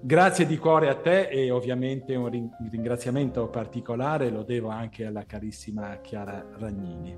[0.00, 5.98] Grazie di cuore a te e ovviamente un ringraziamento particolare lo devo anche alla carissima
[6.00, 7.16] Chiara Ragnini.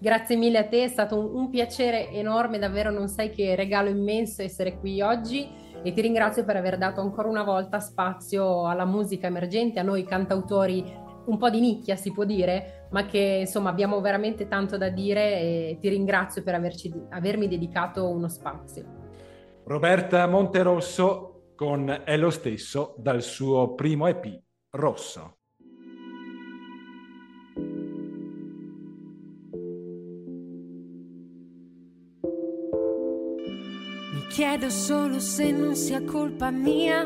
[0.00, 4.42] Grazie mille a te, è stato un, piacere enorme, davvero non sai che regalo immenso
[4.42, 5.46] essere qui oggi
[5.82, 10.04] e ti ringrazio per aver dato ancora una volta spazio alla musica emergente, a noi
[10.04, 14.88] cantautori un po' di nicchia si può dire, ma che insomma abbiamo veramente tanto da
[14.88, 18.98] dire e ti ringrazio per averci, avermi dedicato uno spazio.
[19.64, 25.39] Roberta Monterosso con È lo stesso dal suo primo EP Rosso.
[34.30, 37.04] Chiedo solo se non sia colpa mia,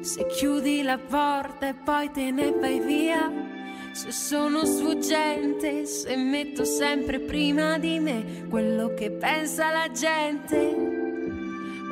[0.00, 3.32] se chiudi la porta e poi te ne vai via,
[3.92, 11.04] se sono sfuggente, se metto sempre prima di me quello che pensa la gente.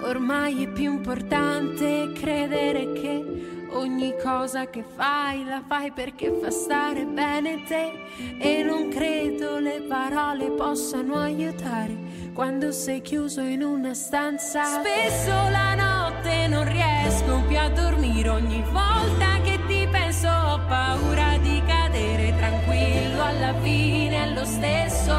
[0.03, 7.07] Ormai è più importante credere che ogni cosa che fai la fai perché fa stare
[7.07, 7.93] bene te.
[8.39, 14.65] E non credo le parole possano aiutare quando sei chiuso in una stanza.
[14.65, 21.39] Spesso la notte non riesco più a dormire ogni volta che ti penso ho paura
[21.39, 25.15] di cadere tranquillo alla fine è lo stesso.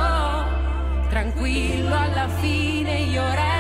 [1.08, 3.55] Tranquillo alla fine io resto.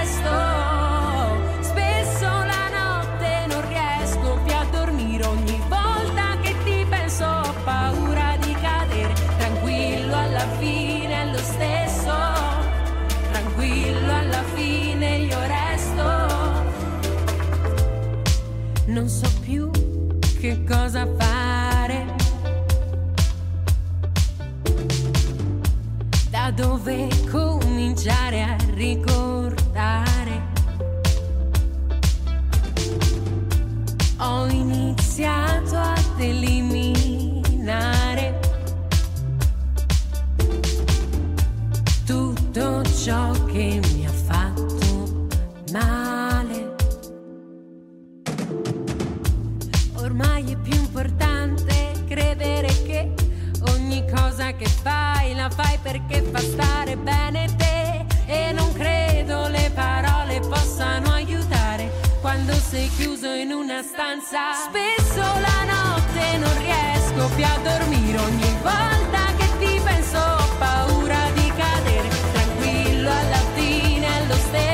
[19.06, 19.70] Non so più
[20.40, 22.16] che cosa fare.
[26.32, 30.42] Da dove cominciare a ricordare?
[34.18, 37.20] Ho iniziato ad eliminare
[42.06, 43.95] tutto ciò che mi
[54.46, 60.40] cosa che fai la fai perché fa stare bene te e non credo le parole
[60.42, 61.90] possano aiutare
[62.22, 64.54] quando sei chiuso in una stanza.
[64.54, 71.30] Spesso la notte non riesco più a dormire ogni volta che ti penso ho paura
[71.34, 72.10] di cadere.
[72.32, 74.65] Tranquillo alla fine è lo stesso.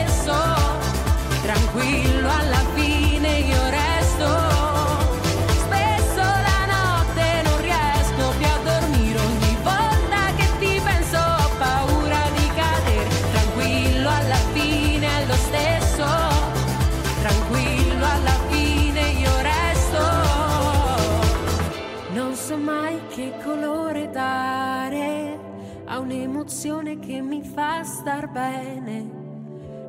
[23.43, 25.39] Colore dare
[25.85, 29.19] a un'emozione che mi fa star bene.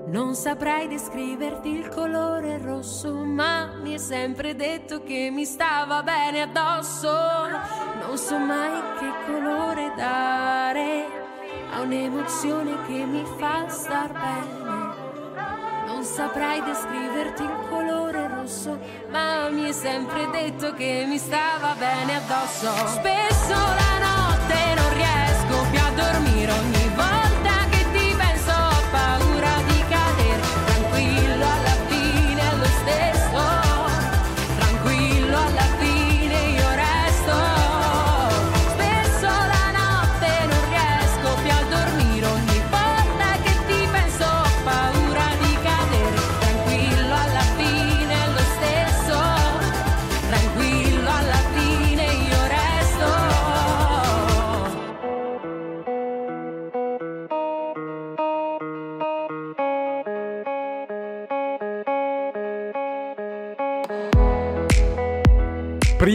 [0.07, 6.43] Non saprei descriverti il colore rosso, ma mi è sempre detto che mi stava bene
[6.43, 7.11] addosso.
[8.07, 11.07] Non so mai che colore dare
[11.73, 14.73] a un'emozione che mi fa star bene.
[15.87, 18.29] Non saprei descriverti il colore
[19.11, 22.75] ma mi è sempre detto che mi stava bene addosso.
[22.89, 24.22] Spesso la notte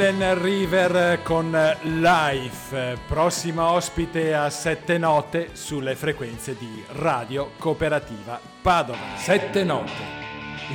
[0.00, 1.50] Ellen River con
[1.82, 9.16] Life, prossima ospite a sette note sulle frequenze di Radio Cooperativa Padova.
[9.16, 9.90] Sette note,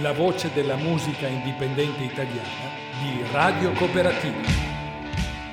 [0.02, 2.68] la voce della musica indipendente italiana
[3.02, 4.42] di Radio Cooperativa.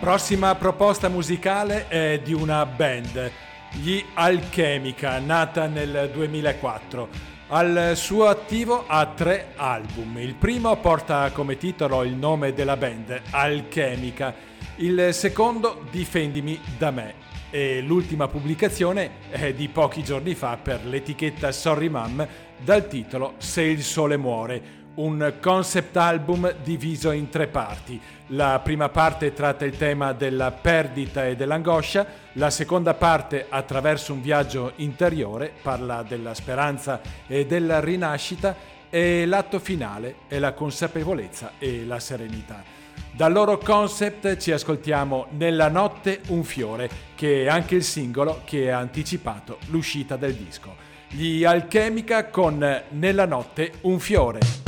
[0.01, 3.31] Prossima proposta musicale è di una band,
[3.71, 10.19] gli Alchemica, nata nel 2004 al suo attivo ha tre album.
[10.19, 14.33] Il primo porta come titolo il nome della band, Alchemica.
[14.77, 17.29] Il secondo, Difendimi da me.
[17.51, 22.25] E l'ultima pubblicazione è di pochi giorni fa per l'etichetta Sorry Mum
[22.57, 28.01] dal titolo Se il sole muore un concept album diviso in tre parti.
[28.33, 34.21] La prima parte tratta il tema della perdita e dell'angoscia, la seconda parte attraverso un
[34.21, 38.55] viaggio interiore parla della speranza e della rinascita
[38.89, 42.63] e l'atto finale è la consapevolezza e la serenità.
[43.11, 48.71] Dal loro concept ci ascoltiamo Nella notte un fiore, che è anche il singolo che
[48.71, 50.77] ha anticipato l'uscita del disco.
[51.09, 54.60] Gli Alchemica con Nella notte un fiore.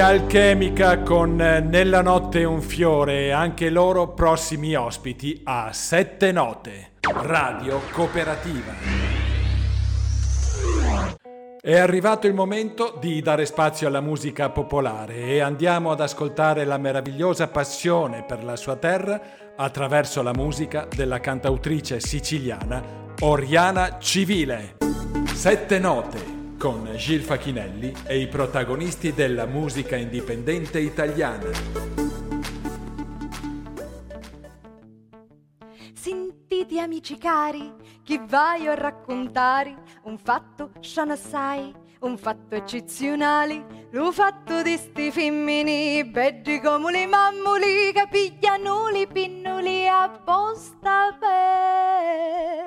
[0.00, 8.72] Alchemica con Nella notte un fiore, anche loro prossimi ospiti a Sette Note, Radio Cooperativa.
[11.60, 16.78] È arrivato il momento di dare spazio alla musica popolare e andiamo ad ascoltare la
[16.78, 19.20] meravigliosa passione per la sua terra
[19.54, 22.82] attraverso la musica della cantautrice siciliana
[23.20, 24.76] Oriana Civile.
[25.34, 31.48] Sette note con Gil Facchinelli e i protagonisti della musica indipendente italiana.
[35.94, 37.72] Sentite amici cari,
[38.04, 46.04] che voglio raccontare un fatto sciano assai, un fatto eccezionale, lo fatto di sti femmini,
[46.04, 52.60] beggi come le mammoli che pigliano le pinnoli apposta per...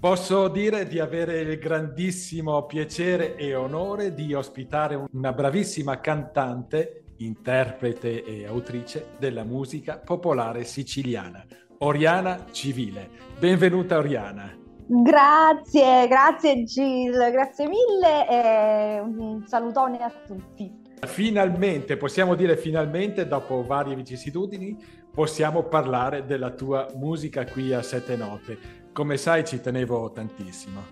[0.00, 8.24] Posso dire di avere il grandissimo piacere e onore di ospitare una bravissima cantante interprete
[8.24, 11.44] e autrice della musica popolare siciliana,
[11.80, 13.10] Oriana Civile.
[13.38, 14.56] Benvenuta Oriana.
[14.86, 20.80] Grazie, grazie Gil, grazie mille e un salutone a tutti.
[21.06, 24.78] Finalmente, possiamo dire finalmente, dopo varie vicissitudini,
[25.12, 28.79] possiamo parlare della tua musica qui a Sette Note.
[28.92, 30.82] Come sai ci tenevo tantissimo.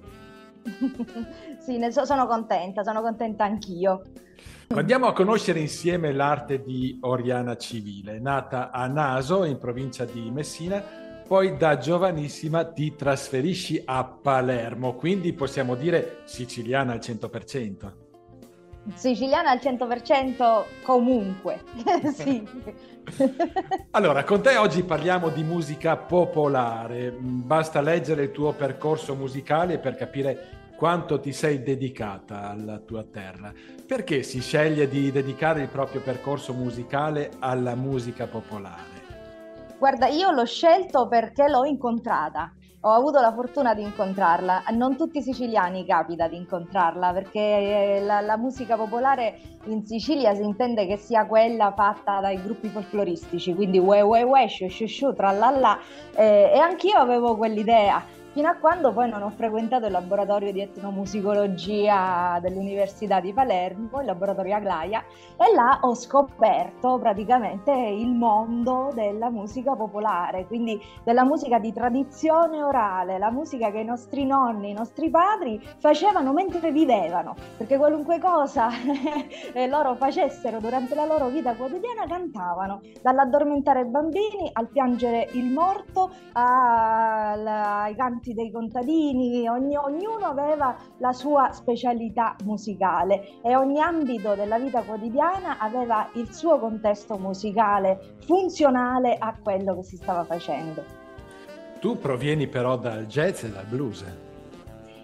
[1.59, 4.03] sì, ne so- sono contenta, sono contenta anch'io.
[4.69, 10.83] Andiamo a conoscere insieme l'arte di Oriana Civile, nata a Naso, in provincia di Messina,
[11.27, 18.08] poi da giovanissima ti trasferisci a Palermo, quindi possiamo dire siciliana al 100%.
[18.95, 21.63] Siciliana al 100% comunque,
[22.15, 22.47] sì.
[23.93, 27.11] Allora, con te oggi parliamo di musica popolare.
[27.11, 33.53] Basta leggere il tuo percorso musicale per capire quanto ti sei dedicata alla tua terra.
[33.87, 38.97] Perché si sceglie di dedicare il proprio percorso musicale alla musica popolare?
[39.79, 42.53] Guarda, io l'ho scelto perché l'ho incontrata.
[42.83, 44.63] Ho avuto la fortuna di incontrarla.
[44.71, 50.33] Non tutti i siciliani capita di incontrarla perché eh, la, la musica popolare in Sicilia
[50.35, 54.87] si intende che sia quella fatta dai gruppi folcloristici, quindi ue ue ue, shu shu
[54.87, 55.77] shu, trallalla.
[56.15, 58.01] Eh, e anch'io avevo quell'idea.
[58.33, 64.07] Fino a quando poi non ho frequentato il laboratorio di etnomusicologia dell'Università di Palermo, il
[64.07, 65.03] laboratorio Aglaia,
[65.37, 72.63] e là ho scoperto praticamente il mondo della musica popolare, quindi della musica di tradizione
[72.63, 78.21] orale, la musica che i nostri nonni, i nostri padri facevano mentre vivevano, perché qualunque
[78.21, 78.69] cosa
[79.69, 86.11] loro facessero durante la loro vita quotidiana cantavano, dall'addormentare i bambini al piangere il morto
[86.35, 94.59] ai canti dei contadini, ogni- ognuno aveva la sua specialità musicale e ogni ambito della
[94.59, 100.85] vita quotidiana aveva il suo contesto musicale funzionale a quello che si stava facendo.
[101.81, 104.05] Tu provieni però dal jazz e dal blues.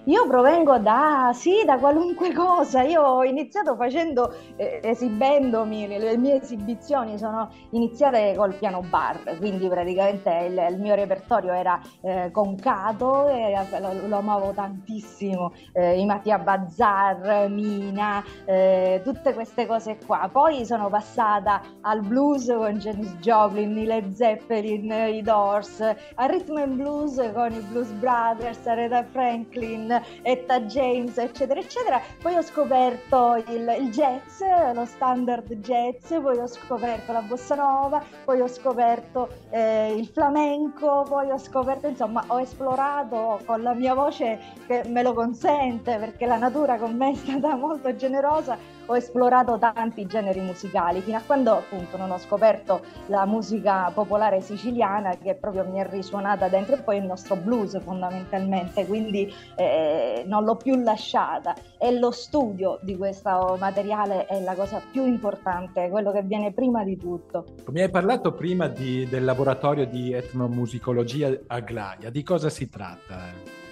[0.07, 2.83] Io provengo da, sì, da qualunque cosa.
[2.83, 9.37] Io ho iniziato facendo, eh, esibendomi, le, le mie esibizioni sono iniziate col piano bar,
[9.39, 15.99] quindi praticamente il, il mio repertorio era eh, concato, e lo, lo amavo tantissimo, eh,
[15.99, 20.29] i Mattia Bazzar, Mina, eh, tutte queste cose qua.
[20.31, 26.57] Poi sono passata al blues con Janis Joplin, i Led Zeppelin, i Doors, al rhythm
[26.59, 29.93] and blues con i Blues Brothers, Aretha Franklin,
[30.23, 32.01] Etta James, eccetera, eccetera.
[32.21, 34.41] Poi ho scoperto il, il jazz,
[34.73, 41.05] lo standard jazz, poi ho scoperto la bossa nova, poi ho scoperto eh, il flamenco,
[41.09, 46.27] poi ho scoperto, insomma, ho esplorato con la mia voce che me lo consente, perché
[46.27, 48.57] la natura con me è stata molto generosa,
[48.87, 54.41] ho esplorato tanti generi musicali, fino a quando appunto non ho scoperto la musica popolare
[54.41, 60.25] siciliana che proprio mi è risuonata dentro e poi il nostro blues fondamentalmente, quindi eh,
[60.27, 65.89] non l'ho più lasciata e lo studio di questo materiale è la cosa più importante,
[65.89, 67.45] quello che viene prima di tutto.
[67.71, 72.11] Mi hai parlato prima di- del laboratorio di etnomusicologia a Glaia.
[72.11, 73.64] Di cosa si tratta?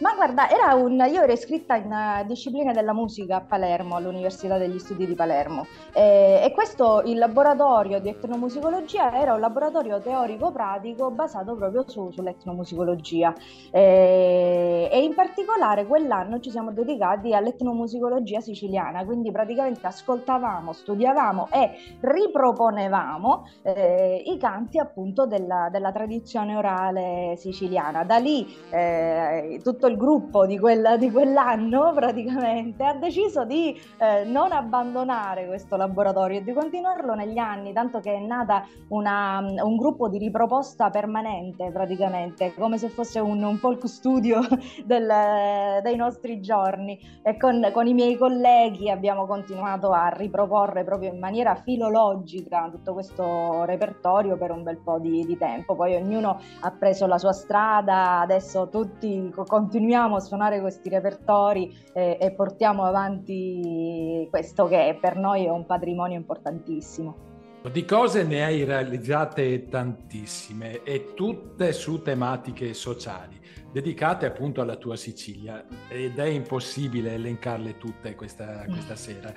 [0.00, 4.56] Ma guarda, era un, io ero iscritta in eh, discipline della musica a Palermo, all'Università
[4.56, 11.10] degli Studi di Palermo, Eh, e questo, il laboratorio di etnomusicologia, era un laboratorio teorico-pratico
[11.10, 13.34] basato proprio su- sull'etnomusicologia.
[13.72, 21.70] Eh, e in particolare quell'anno ci siamo dedicati all'etnomusicologia siciliana, quindi praticamente ascoltavamo, studiavamo e
[22.00, 28.04] riproponevamo eh, i canti appunto della, della tradizione orale siciliana.
[28.04, 34.24] Da lì eh, tutto il gruppo di, quella- di quell'anno praticamente ha deciso di eh,
[34.24, 39.76] non abbandonare questo laboratorio e di continuarlo negli anni, tanto che è nata una- un
[39.76, 44.40] gruppo di riproposta permanente praticamente, come se fosse un, un folk studio
[44.84, 51.10] del- dei nostri giorni e con, con i miei colleghi abbiamo continuato a riproporre proprio
[51.12, 55.74] in maniera filologica tutto questo repertorio per un bel po' di, di tempo.
[55.74, 59.44] Poi ognuno ha preso la sua strada, adesso tutti co-
[59.78, 65.66] continuiamo a suonare questi repertori eh, e portiamo avanti questo che per noi è un
[65.66, 67.26] patrimonio importantissimo.
[67.70, 73.38] Di cose ne hai realizzate tantissime e tutte su tematiche sociali,
[73.72, 79.32] dedicate appunto alla tua Sicilia ed è impossibile elencarle tutte questa, questa sera.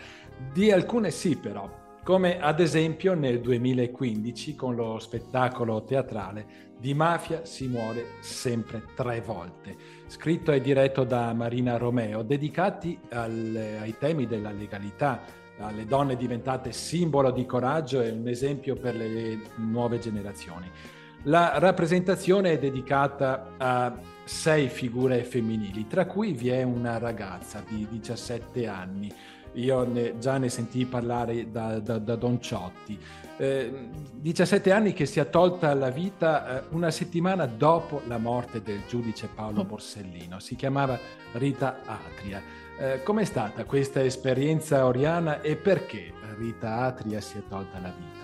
[0.51, 1.69] Di alcune sì però,
[2.03, 9.21] come ad esempio nel 2015 con lo spettacolo teatrale Di mafia si muore sempre tre
[9.21, 15.21] volte, scritto e diretto da Marina Romeo, dedicati al- ai temi della legalità,
[15.57, 20.69] alle donne diventate simbolo di coraggio e un esempio per le nuove generazioni.
[21.25, 27.87] La rappresentazione è dedicata a sei figure femminili, tra cui vi è una ragazza di
[27.89, 29.09] 17 anni.
[29.53, 32.99] Io ne- già ne sentii parlare da, da- da Don Ciotti.
[33.37, 38.61] Eh, 17 anni che si è tolta la vita eh, una settimana dopo la morte
[38.61, 40.39] del giudice Paolo Borsellino.
[40.39, 40.99] Si chiamava
[41.33, 42.41] Rita Atria.
[42.77, 48.20] Eh, com'è stata questa esperienza oriana e perché Rita Atria si è tolta la vita?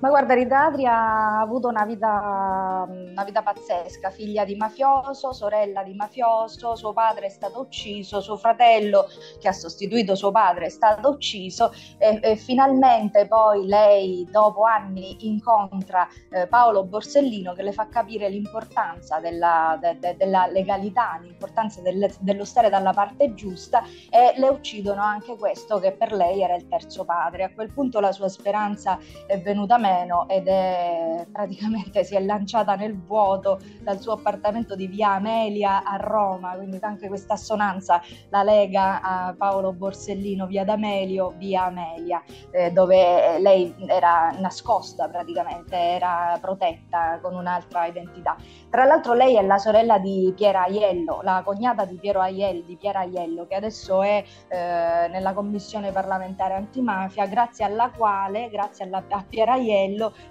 [0.00, 5.82] Ma guarda, Rita Adria ha avuto una vita, una vita pazzesca, figlia di mafioso, sorella
[5.82, 9.06] di mafioso, suo padre è stato ucciso, suo fratello
[9.40, 15.16] che ha sostituito suo padre è stato ucciso e, e finalmente poi lei dopo anni
[15.26, 21.80] incontra eh, Paolo Borsellino che le fa capire l'importanza della, de- de- della legalità, l'importanza
[21.80, 26.56] del- dello stare dalla parte giusta e le uccidono anche questo che per lei era
[26.56, 27.44] il terzo padre.
[27.44, 32.74] A quel punto la sua speranza è venuta meno ed è praticamente si è lanciata
[32.74, 38.42] nel vuoto dal suo appartamento di via Amelia a Roma, quindi anche questa assonanza la
[38.42, 46.38] lega a Paolo Borsellino via D'Amelio, via Amelia, eh, dove lei era nascosta praticamente, era
[46.40, 48.36] protetta con un'altra identità.
[48.70, 52.76] Tra l'altro lei è la sorella di Piera Aiello, la cognata di Piero Aiello, di
[52.76, 59.02] Piera Aiello, che adesso è eh, nella commissione parlamentare antimafia, grazie alla quale, grazie alla,
[59.08, 59.73] a Piera Aiello,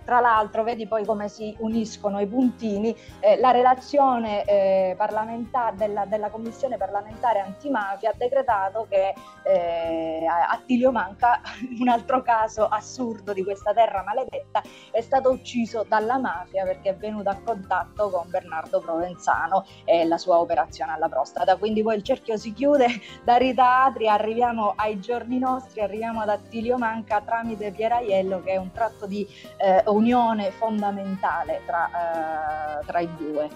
[0.04, 6.06] tra l'altro vedi poi come si uniscono i puntini, eh, la relazione eh, parlamentare della,
[6.06, 9.14] della commissione parlamentare antimafia ha decretato che
[9.44, 11.42] eh, Attilio Manca,
[11.80, 16.96] un altro caso assurdo di questa terra maledetta, è stato ucciso dalla mafia perché è
[16.96, 21.58] venuto a contatto con Bernardo Provenzano e la sua operazione alla prostata.
[21.58, 22.88] Quindi poi il cerchio si chiude
[23.24, 28.58] da Rita Atria, arriviamo ai giorni nostri, arriviamo ad Attilio Manca tramite Pieraiello che è
[28.58, 33.50] un tratto di eh, unione fondamentale tra, eh, tra i due.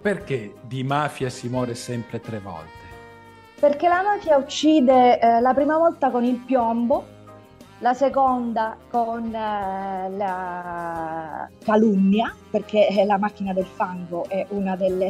[0.00, 2.82] Perché di mafia si muore sempre tre volte?
[3.58, 7.06] Perché la mafia uccide eh, la prima volta con il piombo,
[7.78, 15.08] la seconda con eh, la calunnia, perché eh, la macchina del fango è una delle,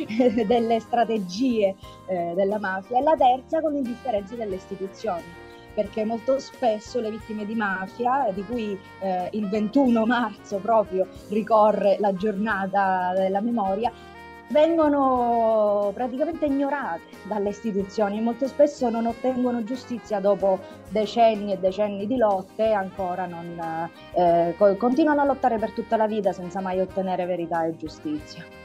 [0.46, 1.74] delle strategie
[2.06, 5.48] eh, della mafia, e la terza con l'indifferenza delle istituzioni.
[5.80, 11.96] Perché molto spesso le vittime di mafia, di cui eh, il 21 marzo proprio ricorre
[11.98, 13.90] la giornata della memoria,
[14.50, 20.58] vengono praticamente ignorate dalle istituzioni e molto spesso non ottengono giustizia dopo
[20.90, 26.06] decenni e decenni di lotte ancora non, eh, co- continuano a lottare per tutta la
[26.06, 28.59] vita senza mai ottenere verità e giustizia.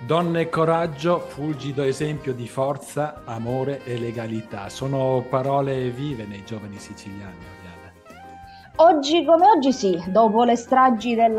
[0.00, 4.68] Donne e coraggio, fulgido esempio di forza, amore e legalità.
[4.68, 7.53] Sono parole vive nei giovani siciliani.
[8.76, 11.34] Oggi come oggi sì, dopo le stragi del,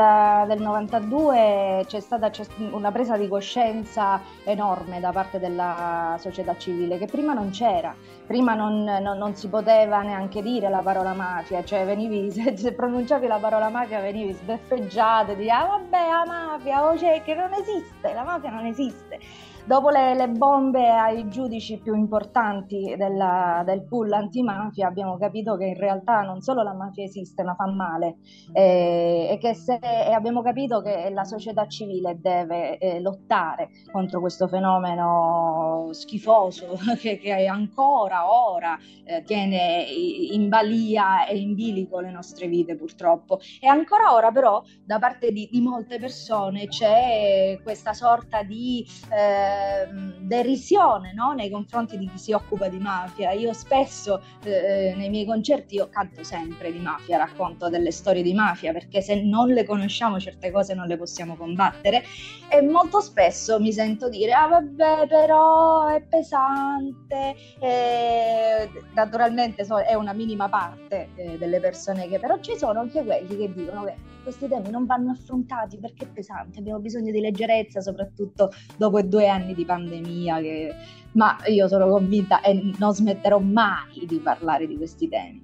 [0.48, 2.32] del 92 c'è stata
[2.72, 7.94] una presa di coscienza enorme da parte della società civile che prima non c'era,
[8.26, 12.74] prima non, non- non si poteva neanche dire la parola mafia, cioè venivi, se, se
[12.74, 17.52] pronunciavi la parola mafia venivi sbeffeggiata, di ah vabbè la mafia, oh, cioè, che non
[17.54, 19.20] esiste, la mafia non esiste.
[19.68, 25.66] Dopo le, le bombe ai giudici più importanti della- del pool antimafia abbiamo capito che
[25.66, 28.18] in realtà non solo la mafia esiste ma fa male.
[28.54, 34.20] Eh, e, che se, e abbiamo capito che la società civile deve eh, lottare contro
[34.20, 39.84] questo fenomeno schifoso che, che ancora ora eh, tiene
[40.32, 43.40] in balia e in bilico le nostre vite purtroppo.
[43.60, 49.54] E ancora ora però da parte di, di molte persone c'è questa sorta di ehm,
[50.20, 51.34] derisione no?
[51.34, 53.32] nei confronti di chi si occupa di mafia.
[53.32, 58.34] Io spesso eh, nei miei concerti io canto sempre di mafia, racconto delle storie di
[58.34, 62.04] mafia perché se non le conosciamo certe cose non le possiamo combattere
[62.50, 69.94] e molto spesso mi sento dire ah vabbè però è pesante eh, naturalmente so- è
[69.94, 73.96] una minima parte eh, delle persone che però ci sono anche quelli che dicono che
[74.24, 79.28] questi temi non vanno affrontati perché è pesante abbiamo bisogno di leggerezza soprattutto dopo due
[79.28, 80.74] anni di pandemia che-
[81.14, 85.40] ma io sono convinta e non smetterò mai di parlare di questi temi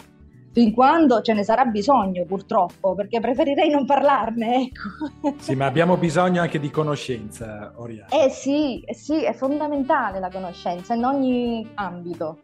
[0.53, 5.95] fin quando ce ne sarà bisogno purtroppo perché preferirei non parlarne ecco Sì, ma abbiamo
[5.97, 8.09] bisogno anche di conoscenza, Oriana.
[8.09, 12.41] Eh sì, eh sì, è fondamentale la conoscenza in ogni ambito.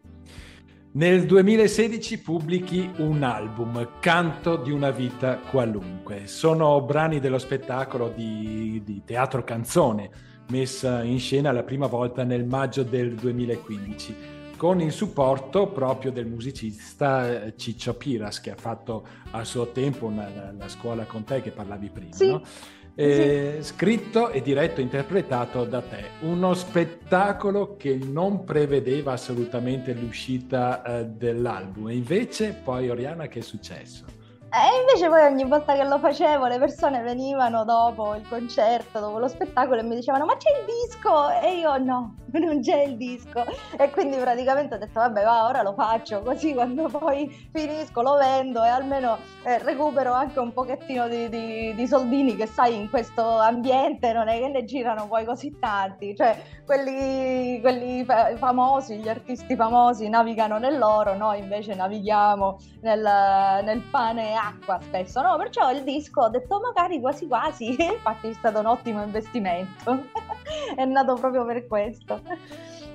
[0.90, 6.26] Nel 2016 pubblichi un album, Canto di una vita qualunque.
[6.26, 10.10] Sono brani dello spettacolo di, di teatro canzone,
[10.48, 14.36] messa in scena la prima volta nel maggio del 2015.
[14.58, 20.06] con il supporto proprio del musicista eh, Ciccio Piras che ha fatto a suo tempo
[20.06, 22.12] una- la, la scuola con te che parlavi prima.
[22.12, 22.26] Sì.
[22.28, 22.42] no?
[22.96, 30.82] Eh, Scritto e diretto e interpretato da te, uno spettacolo che non prevedeva assolutamente l'uscita
[30.82, 34.06] eh, dell'album e invece poi Oriana che è successo?
[34.50, 39.18] E invece poi ogni volta che lo facevo le persone venivano dopo il concerto, dopo
[39.18, 41.28] lo spettacolo e mi dicevano ma c'è il disco?
[41.28, 43.44] E io no, non c'è il disco.
[43.76, 48.14] E quindi praticamente ho detto vabbè va ora lo faccio così quando poi finisco lo
[48.16, 52.88] vendo e almeno eh, recupero anche un pochettino di, di- di soldini che sai in
[52.88, 56.16] questo ambiente non è che ne girano poi così tanti.
[56.16, 63.02] Cioè quelli, quelli fa- famosi, gli artisti famosi navigano nell'oro, noi invece navighiamo nel,
[63.62, 65.36] nel pane acqua spesso, no?
[65.36, 70.04] Perciò il disco ho detto magari quasi quasi, infatti è stato un ottimo investimento,
[70.74, 72.20] è nato proprio per questo.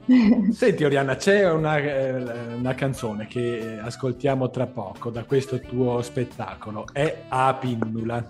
[0.52, 6.86] Senti Oriana, c'è una, eh, una canzone che ascoltiamo tra poco da questo tuo spettacolo,
[6.92, 8.28] è A Pinnula,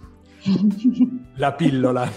[1.35, 2.07] la pillola.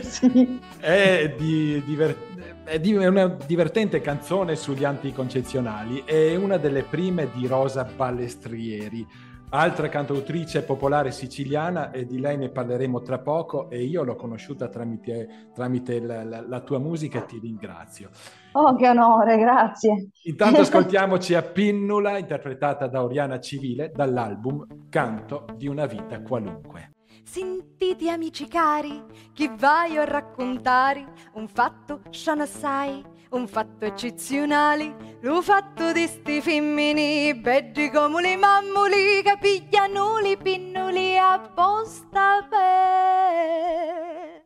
[0.00, 0.58] sì.
[0.78, 2.16] È, di, diver-
[2.64, 9.06] è di- è una divertente canzone sugli anticoncezionali, è una delle prime di Rosa Ballestrieri,
[9.54, 14.68] altra cantautrice popolare siciliana e di lei ne parleremo tra poco e io l'ho conosciuta
[14.68, 18.10] tramite, tramite la, la- la tua musica e ti ringrazio.
[18.52, 20.08] Oh, che onore, grazie.
[20.24, 26.90] Intanto ascoltiamoci a Pinnula, interpretata da Oriana Civile, dall'album Canto di una vita qualunque.
[27.22, 29.02] Sentite amici cari,
[29.32, 33.02] che vai a raccontare un fatto sciano assai,
[33.34, 40.36] un fatto eccezionale, lo fatto di sti femmini, belli come le mammoli, che pigliano le
[40.36, 44.42] pinnoli apposta per...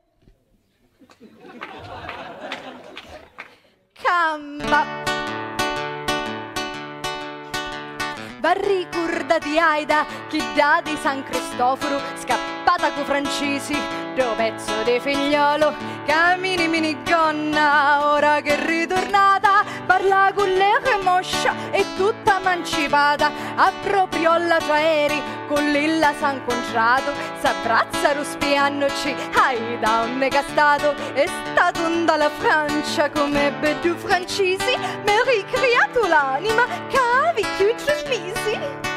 [3.92, 4.86] Camba!
[8.40, 15.72] Va ricordati Aida che da di San Cristoforo scappata co francesi do pezzo di figliolo
[16.04, 20.48] cammini minigonna ora che è ritornata parla con
[20.82, 29.14] che moscia e tutta emancipata a proprio alla aerei con lilla s'ha incontrato s'abbrazzano spiannoci
[29.34, 36.64] Aida un è stato è stato dalla Francia come bedù francesi mi ha ricreato l'anima
[36.88, 38.87] che avevi chiuso mesi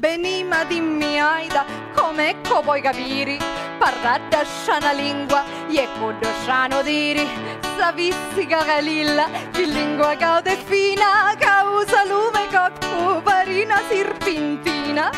[0.00, 3.36] Benima dimmi Aida, come ecco puoi capire?
[3.76, 7.28] Parla da sciana lingua, e ecco sciano diri.
[7.76, 15.10] Sapissi caralilla, che lingua cauda e fina, causa lume cocco, parina sirpintina.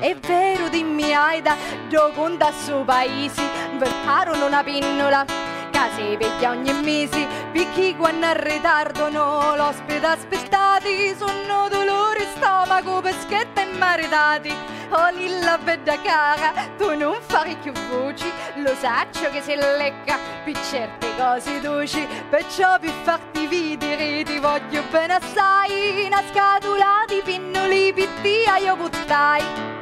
[0.00, 1.54] È vero, dimmi Aida,
[1.88, 3.42] do conta suo paese,
[3.78, 5.24] verparono una pinnola,
[5.78, 12.26] che si piglia ogni mese, picchi quando è in ritardo, no, l'ospite aspettati, sono dolore
[12.34, 14.52] stomaco, peschetta e maritati.
[14.90, 20.58] Oh lilla bella cara, tu non fare più voci, lo saccio che si lecca, per
[20.62, 27.92] certe cose dolci, perciò per farti vedere ti voglio bene assai, una scatola di pinnoli
[27.92, 29.77] pittia io buttai.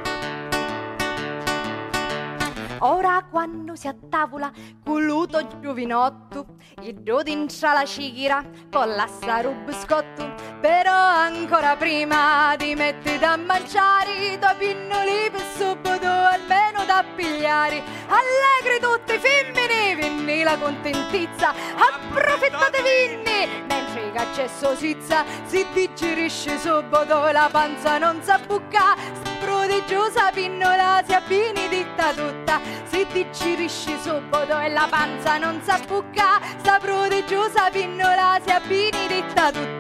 [2.80, 4.50] Ora quando si attavola
[4.84, 13.36] culuto giovinotto e dodincia la cichira con l'assaro biscotto però ancora prima di mettiti a
[13.36, 17.82] mangiare i tuoi pinnoli per subito almeno da pigliare.
[18.08, 21.50] Allegri tutte femmine vinni la contentizza.
[21.50, 25.24] Approfittate vinni mentre che c'è sosizza.
[25.44, 33.06] Si digerisce subito la panza non sa bucca prodigiosa pinnola si abbini ditta tutta si
[33.12, 39.76] digerisce subito e la panza non sa bucca sta prodigiosa pinnola si abbini ditta tutta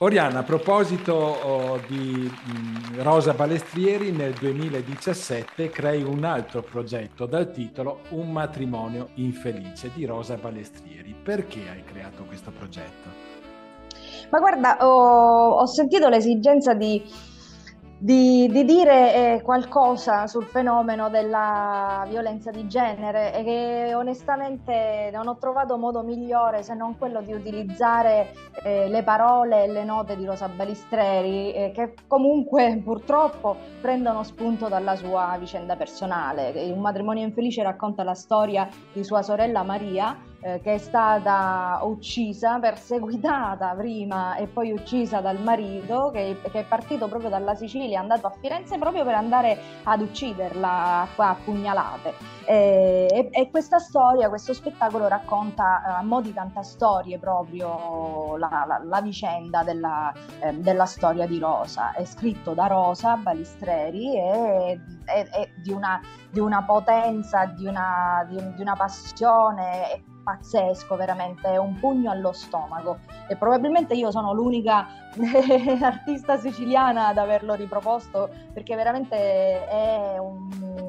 [0.00, 7.50] Oriana, a proposito oh, di mm, Rosa Balestrieri, nel 2017 crei un altro progetto dal
[7.50, 11.14] titolo Un matrimonio infelice di Rosa Balestrieri.
[11.14, 13.25] Perché hai creato questo progetto?
[14.30, 17.02] Ma guarda, ho, ho sentito l'esigenza di,
[17.98, 25.28] di- di dire eh, qualcosa sul fenomeno della violenza di genere e che onestamente non
[25.28, 28.32] ho trovato modo migliore se non quello di utilizzare
[28.64, 34.68] eh, le parole e le note di Rosa Balistreri, eh, che comunque purtroppo prendono spunto
[34.68, 36.52] dalla sua vicenda personale.
[36.72, 40.16] Un matrimonio infelice racconta la storia di sua sorella Maria,
[40.46, 46.64] eh, che è stata uccisa, perseguitata prima e poi uccisa dal marito, che, che è
[46.64, 51.36] partito proprio dalla Sicilia, è andato a Firenze proprio per andare ad ucciderla qua a
[51.44, 52.14] pugnalate.
[52.44, 58.36] Eh, E, e questa storia, questo spettacolo racconta eh, a mo' di tanta storie proprio
[58.36, 61.92] la, la- la vicenda della, eh, della storia di Rosa.
[61.92, 68.36] È scritto da Rosa Balistreri e è, di, una, di una potenza, di una, di
[68.54, 70.14] di una passione.
[70.26, 72.98] Pazzesco, veramente, è un pugno allo stomaco
[73.28, 74.84] e probabilmente io sono l'unica
[75.82, 80.82] artista siciliana ad averlo riproposto perché veramente è un,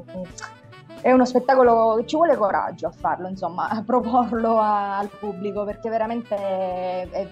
[1.01, 5.89] è uno spettacolo ci vuole coraggio a farlo, insomma, a proporlo a- al pubblico perché
[5.89, 7.27] veramente è, è,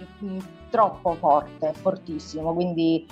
[0.70, 2.54] troppo forte, fortissimo.
[2.54, 3.08] Quindi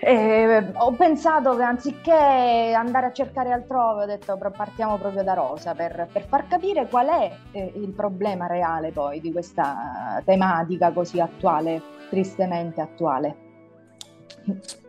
[0.00, 5.34] eh, ho pensato che anziché andare a cercare altrove, ho detto "Pro- partiamo proprio da
[5.34, 10.92] Rosa per, per far capire qual è eh, il problema reale poi di questa tematica
[10.92, 13.36] così attuale, tristemente attuale.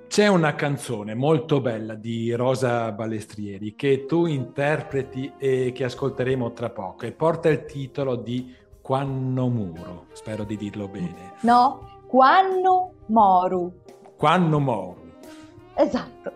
[0.07, 6.70] C'è una canzone molto bella di Rosa Balestrieri che tu interpreti e che ascolteremo tra
[6.70, 11.34] poco e porta il titolo di Quanno Muro, spero di dirlo bene.
[11.41, 12.01] No?
[12.07, 13.72] Quanno Moru.
[14.16, 14.98] Quanno Moro.
[15.80, 16.34] Esatto.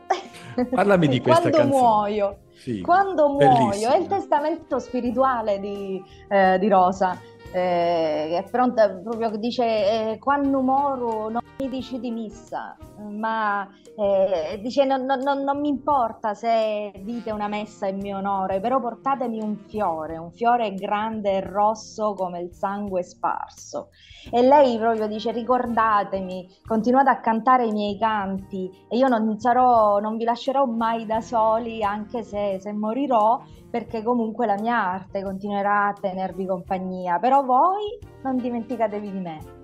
[0.74, 1.82] Parlami di questa Quando canzone.
[1.82, 2.38] muoio.
[2.54, 3.94] Sì, Quando muoio, bellissima.
[3.94, 7.20] è il testamento spirituale di, eh, di Rosa,
[7.54, 9.64] eh, è pronta proprio dice
[10.12, 15.60] eh, quando moro non mi dici di missa, ma eh, dice non, non- non- non
[15.60, 20.74] mi importa se dite una messa in mio onore, però portatemi un fiore, un fiore
[20.74, 23.90] grande e rosso come il sangue sparso.
[24.32, 30.00] E lei proprio dice ricordatemi, continuate a cantare i miei canti e io non sarò,
[30.00, 33.42] non vi lascerò mai da soli anche se, se morirò
[33.74, 39.63] perché comunque la mia arte continuerà a tenervi compagnia, però voi non dimenticatevi di me.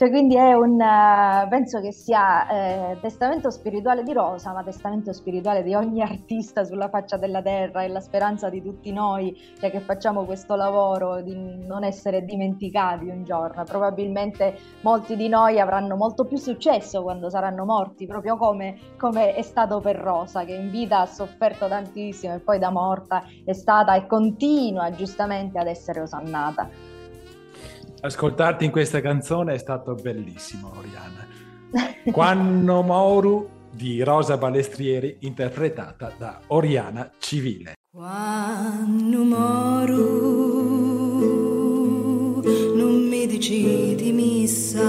[0.00, 5.12] Cioè, quindi è un, eh, penso che sia eh, testamento spirituale di Rosa, ma testamento
[5.12, 9.70] spirituale di ogni artista sulla faccia della terra e la speranza di tutti noi cioè,
[9.70, 11.36] che facciamo questo lavoro di
[11.66, 13.62] non essere dimenticati un giorno.
[13.64, 19.42] Probabilmente molti di noi avranno molto più successo quando saranno morti, proprio come, come è
[19.42, 23.94] stato per Rosa, che in vita ha sofferto tantissimo e poi da morta è stata
[23.96, 26.89] e continua giustamente ad essere osannata.
[28.02, 31.26] Ascoltarti in questa canzone è stato bellissimo, Oriana.
[32.10, 37.74] Quanno Moru di Rosa Balestrieri, interpretata da Oriana Civile.
[37.92, 39.96] Quando moro
[42.74, 44.82] non mi dici di missa,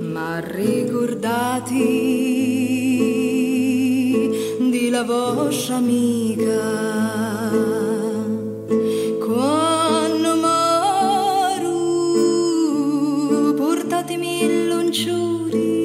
[0.00, 1.84] ma ricordati
[4.70, 6.60] di la vostra amica.
[14.90, 15.80] Portatemi l'unciuri,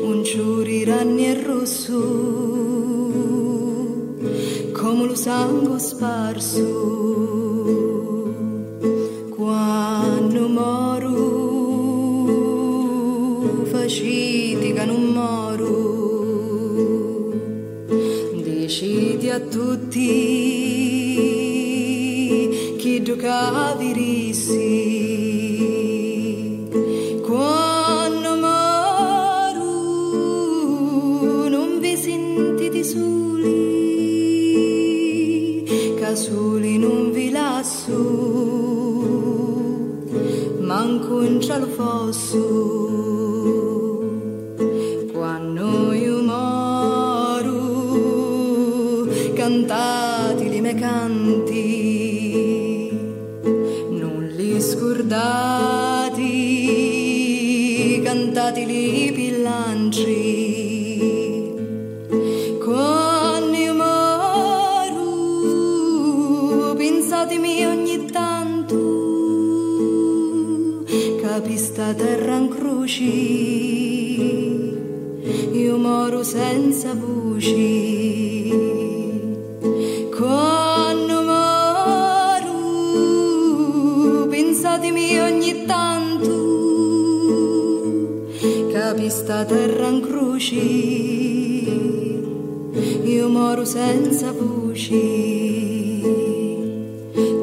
[0.00, 1.98] unciuri ranni e rosso
[4.72, 6.86] come lo sangue sparso.
[9.34, 11.16] Quando moro
[13.64, 15.66] faciti che non moro
[18.42, 20.06] decidi a tutti
[22.78, 24.57] chi giocavi rissi
[42.12, 42.67] cielo
[75.52, 78.50] io moro senza voci.
[80.16, 82.56] Quando moro
[84.28, 86.36] pensatemi ogni tanto.
[88.72, 91.38] Capista terra in croci
[93.08, 96.02] io moro senza voci.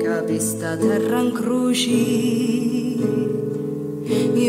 [0.01, 2.74] Capista terra in croci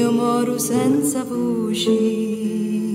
[0.07, 2.95] io moro senza voci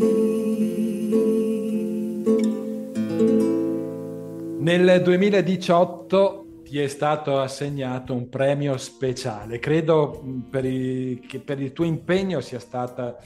[4.59, 9.59] Nel Nel 2018 ti è stato assegnato un premio speciale.
[9.59, 13.17] Credo mh, per il, che per il tuo impegno sia stata,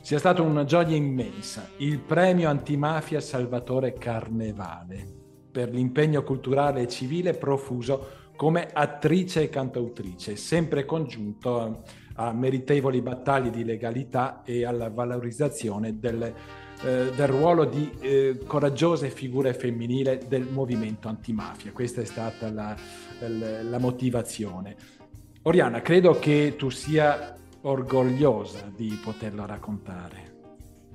[0.00, 1.68] sia stata una gioia immensa.
[1.76, 5.06] Il premio antimafia Salvatore Carnevale
[5.52, 11.82] per l'impegno culturale e civile profuso come attrice e cantautrice, sempre congiunto
[12.18, 16.32] a, meritevoli battaglie di legalità e alla valorizzazione del, eh,
[17.14, 21.72] del ruolo di eh, coraggiose figure femminili del movimento antimafia.
[21.72, 22.76] Questa è stata la,
[23.20, 24.76] la- la motivazione.
[25.42, 30.36] Oriana, credo che tu sia orgogliosa di poterlo raccontare.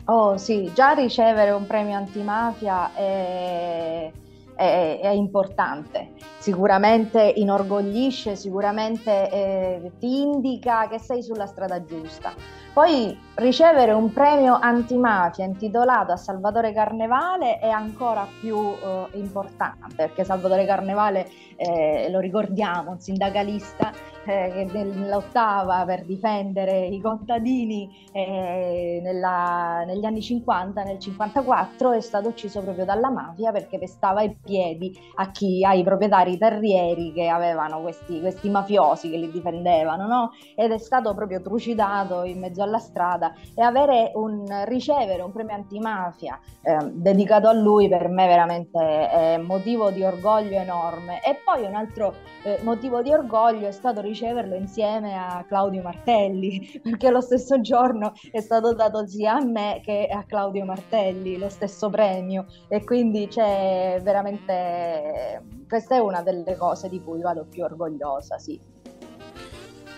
[0.05, 4.11] Oh sì, già ricevere un premio antimafia è,
[4.55, 12.33] è- è importante, sicuramente inorgoglisce, sicuramente eh, ti indica che sei sulla strada giusta.
[12.73, 20.23] Poi ricevere un premio antimafia intitolato a Salvatore Carnevale è ancora più eh, importante, perché
[20.23, 23.91] Salvatore Carnevale, eh, lo ricordiamo, un sindacalista
[24.25, 31.91] eh, che nel- lottava per difendere i contadini eh, nella- negli anni 50, nel 54
[31.91, 34.95] è stato ucciso proprio dalla mafia perché pestava i piedi
[35.31, 40.31] chi, ai proprietari terrieri che avevano questi, questi mafiosi che li difendevano, no?
[40.55, 45.55] Ed è stato proprio trucidato in mezzo alla strada e avere un, ricevere un premio
[45.55, 51.21] antimafia eh, dedicato a lui per me veramente è motivo di orgoglio enorme.
[51.23, 52.13] E poi un altro
[52.43, 58.13] eh, motivo di orgoglio è stato riceverlo insieme a Claudio Martelli, perché lo stesso giorno
[58.31, 63.27] è stato dato sia a me che a Claudio Martelli lo stesso premio e quindi
[63.27, 68.59] c'è veramente questa è una delle cose di cui vado più orgogliosa, sì.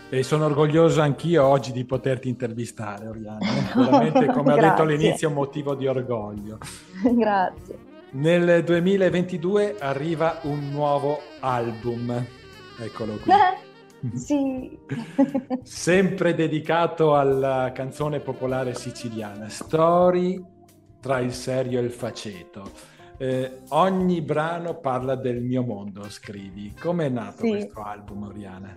[0.08, 3.40] E sono orgoglioso anch'io oggi di poterti intervistare, Oriana.
[3.76, 6.60] Veramente, come ho detto all'inizio, un motivo di orgoglio.
[7.04, 7.94] Grazie.
[8.12, 12.26] Nel 2022 arriva un nuovo album.
[12.80, 13.32] Eccolo qui.
[14.18, 14.78] sì.
[15.64, 19.50] Sempre dedicato alla canzone popolare siciliana.
[19.50, 20.44] Story
[21.00, 22.72] tra il serio e il faceto.
[23.18, 26.74] Eh, ogni brano parla del mio mondo, scrivi.
[26.80, 27.50] Come è nato Sì.
[27.50, 28.74] questo album, Oriana?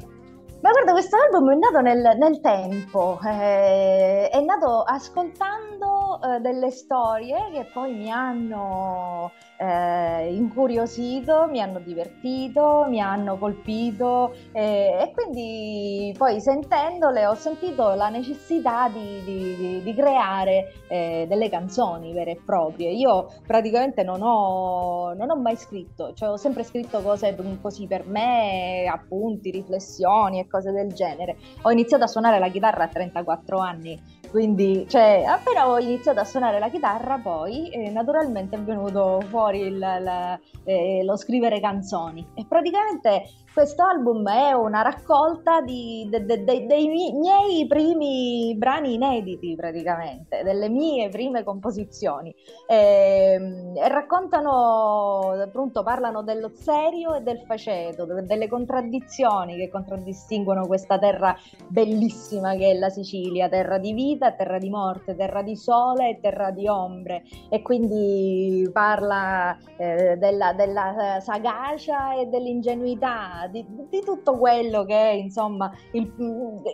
[0.61, 6.73] Ma guarda, questo album è nato nel, nel tempo, eh, è nato ascoltando eh, delle
[6.73, 15.13] storie che poi mi hanno eh, incuriosito, mi hanno divertito, mi hanno colpito eh, e
[15.15, 22.13] quindi poi sentendole ho sentito la necessità di, di- di- di creare eh, delle canzoni
[22.13, 22.91] vere e proprie.
[22.91, 28.07] Io praticamente non ho, non ho mai scritto, cioè ho sempre scritto cose così per
[28.09, 31.37] me, appunti, riflessioni cose del genere.
[31.63, 34.01] Ho iniziato a suonare la chitarra a 34 anni,
[34.31, 39.61] quindi cioè, appena ho iniziato a suonare la chitarra poi eh, naturalmente è venuto fuori
[39.61, 46.25] il- la- eh, lo scrivere canzoni e praticamente questo album è una raccolta di- de-
[46.25, 52.35] de- de- dei mi- miei primi brani inediti praticamente, delle mie prime composizioni
[52.71, 60.67] Ehm, e raccontano, appunto, parlano dello serio e del faceto, de- delle contraddizioni che contraddistinguono
[60.67, 61.35] questa terra
[61.67, 66.21] bellissima che è la Sicilia, terra di vita, terra di morte, terra di sole e
[66.21, 67.23] terra di ombre.
[67.49, 75.21] E quindi parla eh, della, della, eh, sagacia e dell'ingenuità, di, di tutto quello che
[75.23, 76.13] insomma il-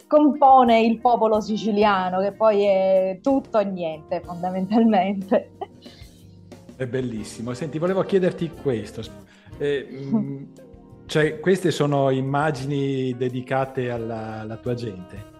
[0.07, 5.51] compone il popolo siciliano, che poi è tutto e niente fondamentalmente.
[6.77, 7.55] È bellissimo.
[7.55, 9.03] Senti, volevo chiederti questo.
[9.59, 10.49] Eh, mh,
[11.07, 15.33] cioè, queste sono immagini dedicate alla, alla tua gente.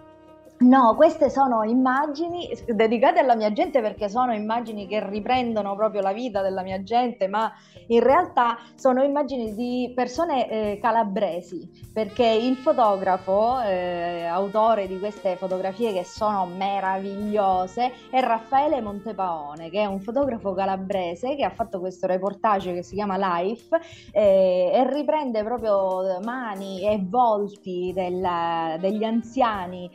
[0.57, 6.13] No, queste sono immagini dedicate alla mia gente perché sono immagini che riprendono proprio la
[6.13, 7.51] vita della mia gente, ma
[7.87, 15.35] in realtà sono immagini di persone eh, calabresi, perché il fotografo, eh, autore di queste
[15.35, 21.81] fotografie che sono meravigliose, è Raffaele Montepaone, che è un fotografo calabrese che ha fatto
[21.81, 23.77] questo reportage che si chiama Life
[24.13, 29.91] eh, e riprende proprio mani e volti della- degli anziani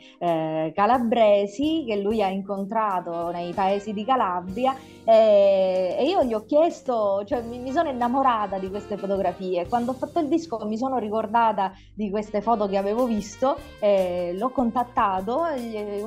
[0.73, 7.23] calabresi che lui ha incontrato nei paesi di Calabria e, e io gli ho chiesto,
[7.25, 9.67] cioè mi, mi sono innamorata di queste fotografie.
[9.67, 14.33] Quando ho fatto il disco mi sono ricordata di queste foto che avevo visto, e
[14.37, 15.45] l'ho contattato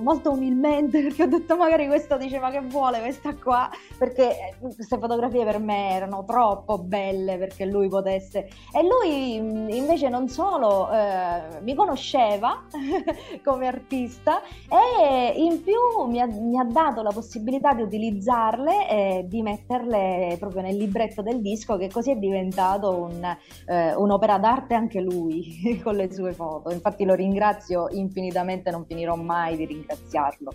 [0.00, 3.68] molto umilmente perché ho detto magari questo diceva che vuole questa qua,
[3.98, 8.48] perché eh, queste fotografie per me erano troppo belle perché lui potesse.
[8.72, 12.64] E lui invece non solo eh, mi conosceva
[13.44, 19.24] come artista, e in più mi ha, mi ha dato la possibilità di utilizzarle e
[19.26, 23.36] di metterle proprio nel libretto del disco che così è diventato un,
[23.66, 26.70] eh, un'opera d'arte anche lui con le sue foto.
[26.70, 30.52] Infatti lo ringrazio infinitamente, non finirò mai di ringraziarlo.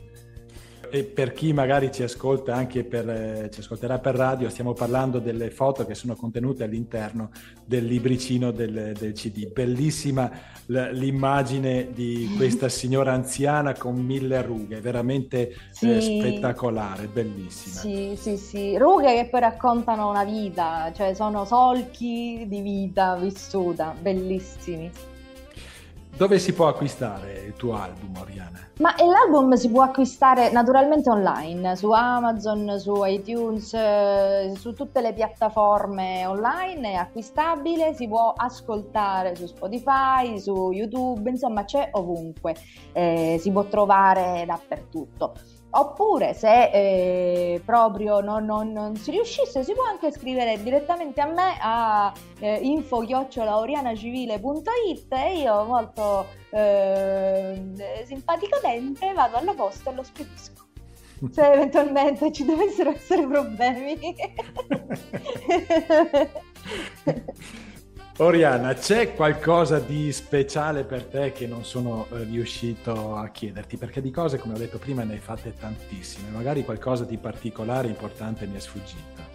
[0.91, 5.19] E per chi magari ci ascolta anche per, eh, ci ascolterà per radio, stiamo parlando
[5.19, 7.29] delle foto che sono contenute all'interno
[7.63, 9.51] del libricino del, del CD.
[9.51, 10.31] Bellissima
[10.65, 16.01] l'immagine di questa signora anziana con mille rughe, veramente eh, Sì.
[16.01, 17.75] spettacolare, bellissima.
[17.75, 23.95] Sì, sì, sì, rughe che poi raccontano una vita, cioè sono solchi di vita vissuta,
[23.99, 24.91] bellissimi.
[26.19, 28.71] Dove si può acquistare il tuo album, Oriana?
[28.79, 35.13] Ma l'album si può acquistare naturalmente online, su Amazon, su iTunes, eh, su tutte le
[35.13, 42.53] piattaforme online, è acquistabile, si può ascoltare su Spotify, su YouTube, insomma c'è ovunque,
[42.91, 45.35] eh, si può trovare dappertutto.
[45.71, 51.27] Oppure se eh, proprio non, non- non si riuscisse si può anche scrivere direttamente a
[51.27, 57.61] me a eh, info-orianacivile.it e io molto eh,
[58.05, 60.57] simpaticamente vado alla posta e lo spedisco.
[61.31, 63.97] Se eventualmente ci dovessero essere problemi.
[68.21, 73.77] Oriana, c'è qualcosa di speciale per te che non sono eh, riuscito a chiederti?
[73.77, 76.29] Perché di cose, come ho detto prima, ne hai fatte tantissime.
[76.29, 79.27] Magari qualcosa di particolare, importante mi è sfuggito.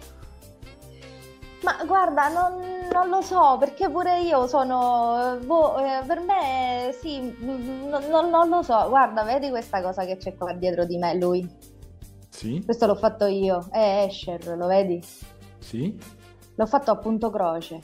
[1.63, 2.61] Ma guarda, non,
[2.93, 8.29] non lo so, perché pure io sono, boh, eh, per me sì, mm, non, non-
[8.29, 8.87] non lo so.
[8.87, 11.49] Guarda, vedi questa cosa che c'è qua dietro di me, lui.
[12.29, 12.61] Sì?
[12.63, 15.03] Questo l'ho fatto io, è Escher, lo vedi?
[15.57, 15.97] Sì?
[16.57, 17.81] L'ho fatto a punto croce.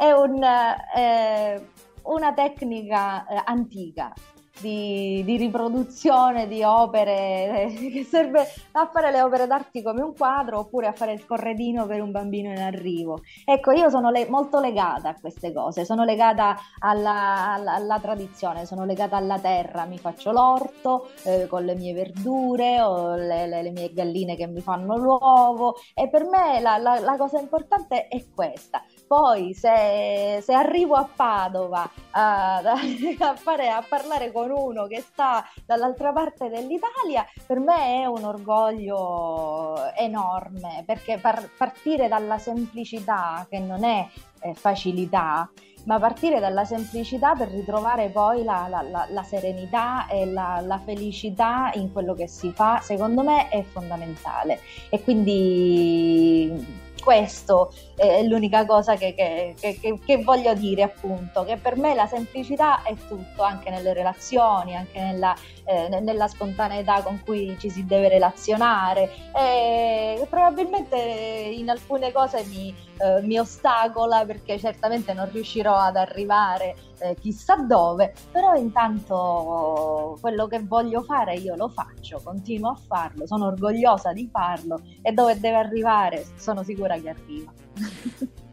[0.00, 1.66] È un, eh,
[2.04, 4.10] una tecnica eh, antica
[4.58, 10.14] di, di riproduzione di opere eh, che serve a fare le opere d'arte come un
[10.16, 13.20] quadro oppure a fare il corredino per un bambino in arrivo.
[13.44, 18.64] Ecco, io sono le- molto legata a queste cose, sono legata alla, alla- alla tradizione,
[18.64, 23.62] sono legata alla terra, mi faccio l'orto eh, con le mie verdure o le, le-
[23.62, 28.08] le mie galline che mi fanno l'uovo e per me la, la- la cosa importante
[28.08, 28.82] è questa.
[29.10, 35.44] Poi se, se arrivo a Padova a, a fare- a parlare con uno che sta
[35.66, 43.58] dall'altra parte dell'Italia, per me è un orgoglio enorme perché par- partire dalla semplicità, che
[43.58, 44.06] non è
[44.42, 45.50] eh, facilità,
[45.86, 51.72] ma partire dalla semplicità per ritrovare poi la, la- la- la serenità e la felicità
[51.74, 54.60] in quello che si fa, secondo me è fondamentale.
[54.88, 61.76] E quindi questo è l'unica cosa che, che- che- che- voglio dire, appunto, che per
[61.76, 67.20] me la semplicità è tutto, anche nelle relazioni, anche nella, eh, ne- nella spontaneità con
[67.24, 69.10] cui ci si deve relazionare.
[69.36, 76.76] E probabilmente in alcune cose mi, eh, mi ostacola perché certamente non riuscirò ad arrivare
[77.02, 83.26] eh, chissà dove, però intanto quello che voglio fare io lo faccio, continuo a farlo,
[83.26, 87.52] sono orgogliosa di farlo e dove deve arrivare sono sicura che arriva.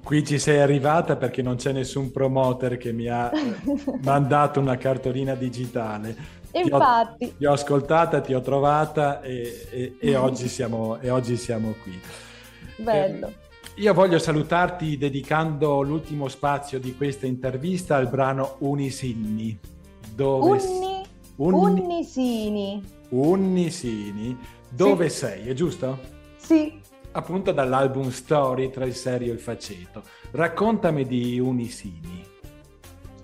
[0.04, 3.56] Qui ci sei arrivata perché non c'è nessun promoter che mi ha eh,
[4.04, 6.16] mandato una cartolina digitale.
[6.52, 11.10] Ti ho- Infatti, Ti ho ascoltata, ti ho trovata e, e- e oggi, siamo, e
[11.10, 12.00] oggi siamo qui.
[12.78, 13.28] bello.
[13.28, 13.46] Eh,
[13.82, 19.60] io voglio salutarti dedicando l'ultimo spazio di questa intervista al brano Unisinni.
[20.16, 21.04] Dove Unni,
[21.36, 24.38] Unni- Unnisini, Unnisini.
[24.70, 26.00] Dove sei, è giusto?
[26.38, 26.86] sì.
[27.18, 30.04] Appunto dall'album Story tra il serio e il faceto.
[30.30, 32.24] Raccontami di Unisini.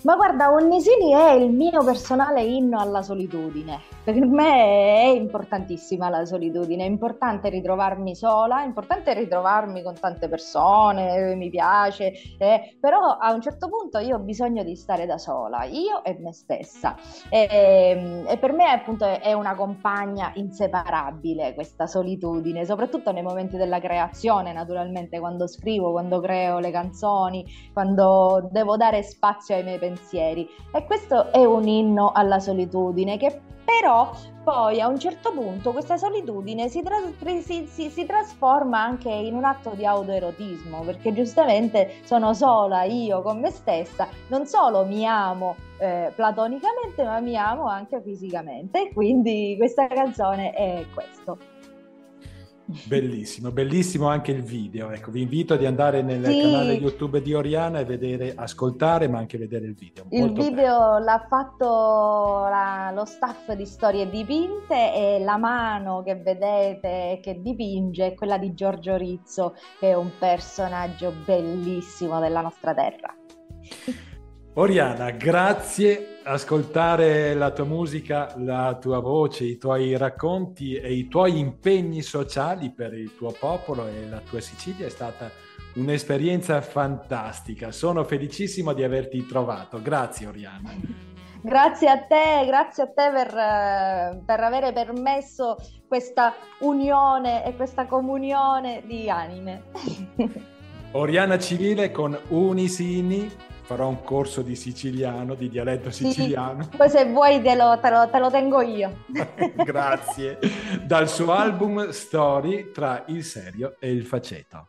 [0.02, 3.93] Ma guarda, Onnisini è il mio personale inno alla solitudine.
[4.04, 10.28] Per me è importantissima la solitudine, è importante ritrovarmi sola, è importante ritrovarmi con tante
[10.28, 15.18] persone, mi piace, eh, però a un certo punto io ho bisogno di stare da
[15.18, 16.98] sola, io e me stessa.
[17.30, 23.56] E, e per me appunto è, è una compagna inseparabile questa solitudine, soprattutto nei momenti
[23.56, 29.80] della creazione, naturalmente, quando scrivo, quando creo le canzoni, quando devo dare spazio ai miei
[29.80, 30.46] pensieri.
[30.74, 34.12] E questo è un inno alla solitudine che però
[34.44, 39.36] poi a un certo punto questa solitudine si, tras- si- si- si trasforma anche in
[39.36, 45.06] un atto di autoerotismo, perché giustamente sono sola io con me stessa, non solo mi
[45.06, 48.92] amo eh, platonicamente, ma mi amo anche fisicamente.
[48.94, 51.38] Quindi questa canzone è questo.
[52.66, 54.90] Bellissimo, bellissimo anche il video.
[54.92, 56.40] Ecco, vi invito ad andare nel Sì.
[56.40, 60.06] canale YouTube di Oriana e vedere, ascoltare, ma anche vedere il video.
[60.10, 60.50] Il Molto bello.
[60.50, 61.66] video l'ha fatto
[62.50, 68.38] la- lo staff di Storie Dipinte e la mano che vedete che dipinge è quella
[68.38, 73.14] di Giorgio Rizzo, che è un personaggio bellissimo della nostra terra.
[74.56, 76.20] Oriana, grazie.
[76.26, 82.70] Ascoltare la tua musica, la tua voce, i tuoi racconti e i tuoi impegni sociali
[82.70, 85.32] per il tuo popolo e la tua Sicilia è stata
[85.74, 87.72] un'esperienza fantastica.
[87.72, 89.82] Sono felicissimo di averti trovato.
[89.82, 90.72] Grazie, Oriana.
[91.42, 95.58] Grazie a te, grazie a te per, eh, per avere permesso
[95.88, 99.64] questa unione e questa comunione di anime.
[100.94, 103.52] Oriana Civile con Unisini.
[103.64, 106.06] Farò un corso di siciliano, di dialetto Sì.
[106.06, 106.68] siciliano.
[106.76, 109.06] Poi se vuoi te lo, te lo- te lo tengo io.
[109.64, 110.38] Grazie.
[110.86, 114.68] Dal suo album Story tra il serio e il faceto.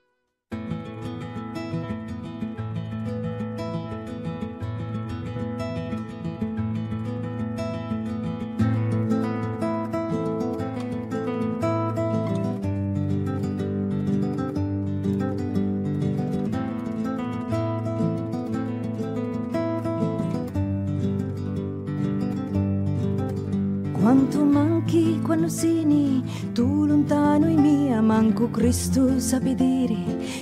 [29.55, 29.97] Dire,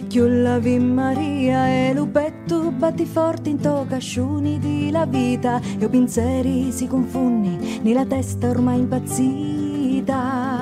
[0.09, 5.61] che la Ave Maria e lo petto batti forte in to casciuni di la vita,
[5.79, 10.61] e o pensieri si confondi nella testa ormai impazzita.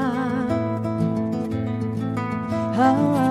[2.83, 3.29] Ah,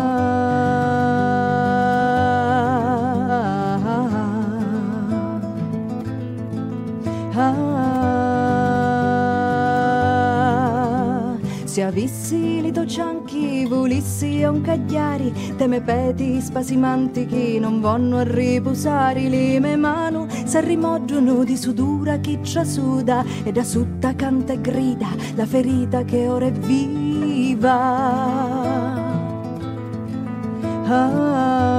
[11.63, 12.38] se avessi
[12.89, 19.75] cianchi, volissi a un cagliari, teme peti spasimanti che non vanno a riposare, le mie
[19.75, 26.03] mani s'arrimoggiano di sudura chi ci suda e da sutta canta e grida la ferita
[26.03, 27.77] che ora è viva.
[30.89, 31.78] Ciumianco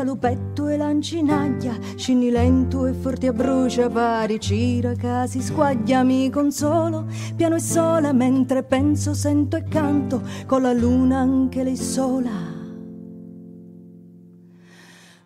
[0.00, 5.24] vola, lancia lo petto e lancinaglia, scendi lento e forte a brucia, pari cira che
[5.26, 7.06] si squaglia, mi consolo,
[7.36, 12.58] piano e sola, mentre penso, sento e canto, con la luna anche lei sola.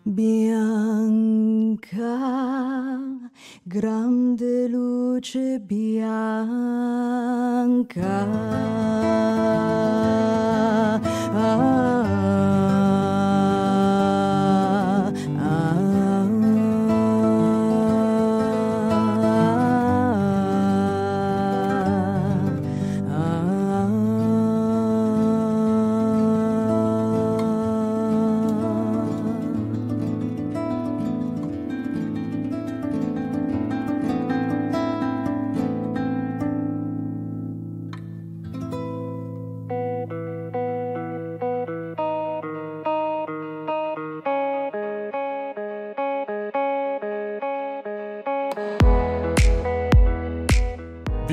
[0.07, 0.59] Bianca,
[3.63, 6.83] grande luce bianca.
[11.37, 12.24] Ah,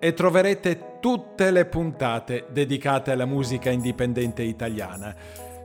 [0.00, 5.14] e troverete tutte le puntate dedicate alla musica indipendente italiana.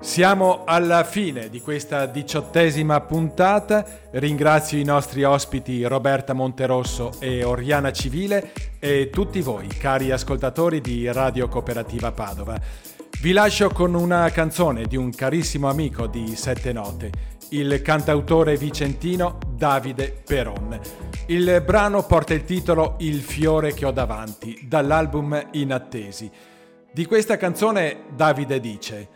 [0.05, 3.83] Siamo alla fine di questa diciottesima puntata.
[4.11, 11.11] Ringrazio i nostri ospiti Roberta Monterosso e Oriana Civile e tutti voi, cari ascoltatori di
[11.11, 12.57] Radio Cooperativa Padova.
[13.19, 17.11] Vi lascio con una canzone di un carissimo amico di Sette Note,
[17.49, 20.79] il cantautore vicentino Davide Peron.
[21.25, 26.31] Il brano porta il titolo Il fiore che ho davanti, dall'album Inattesi.
[26.93, 29.14] Di questa canzone Davide dice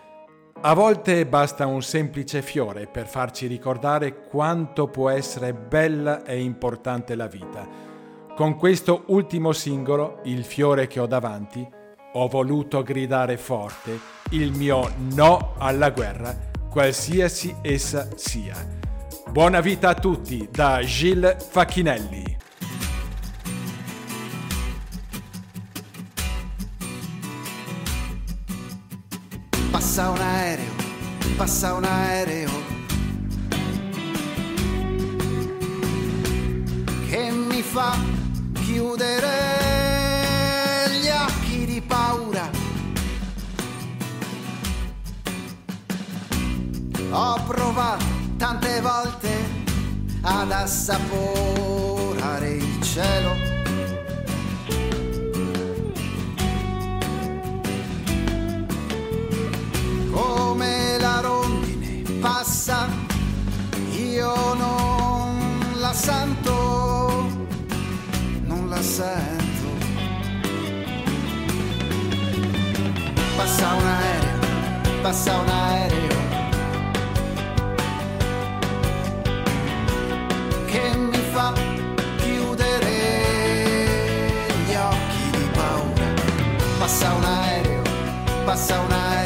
[0.62, 7.16] a volte basta un semplice fiore per farci ricordare quanto può essere bella e importante
[7.16, 7.66] la vita.
[8.36, 11.66] Con questo ultimo singolo, Il fiore che ho davanti,
[12.14, 14.00] ho voluto gridare forte
[14.32, 16.36] il mio no alla guerra,
[16.70, 18.56] qualsiasi essa sia.
[19.32, 22.38] Buona vita a tutti da Gilles Facchinelli.
[30.00, 30.72] Passa un aereo,
[31.36, 32.52] passa un aereo
[37.10, 37.98] che mi fa
[38.54, 39.28] chiudere
[41.02, 42.50] gli occhi di paura.
[47.10, 48.06] Ho provato
[48.38, 49.30] tante volte
[50.22, 53.59] ad assaporare il cielo.
[60.30, 62.88] Come la rondine passa,
[63.92, 67.28] io non la sento,
[68.46, 69.68] non la sento.
[73.38, 74.40] Passa un aereo,
[75.02, 76.18] passa un aereo.
[80.66, 81.54] Che mi fa
[82.18, 82.98] chiudere
[84.66, 86.08] gli occhi di paura.
[86.78, 87.82] Passa un aereo,
[88.46, 89.19] passa un aereo.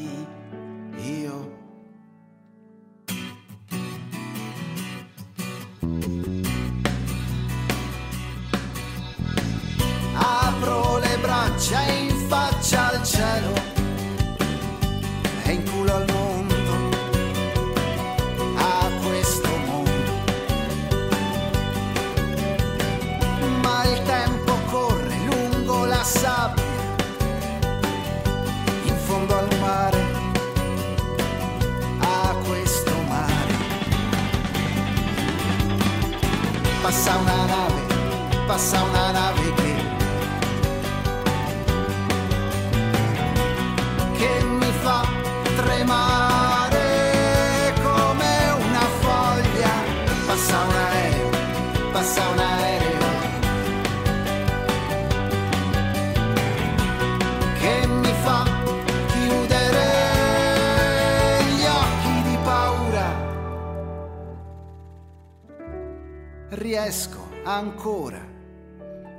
[66.74, 68.18] Riesco ancora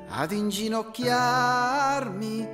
[0.09, 2.49] ad inginocchiarmi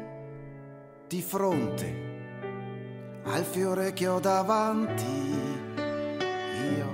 [1.07, 5.40] di fronte al fiore che ho davanti
[6.76, 6.88] io.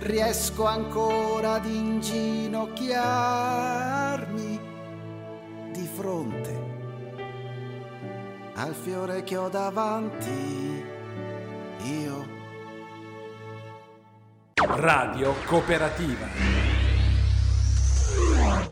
[0.00, 4.60] Riesco ancora ad inginocchiarmi
[5.72, 6.66] di fronte
[8.56, 10.84] al fiore che ho davanti
[11.84, 12.17] io.
[14.66, 16.77] Radio Cooperativa.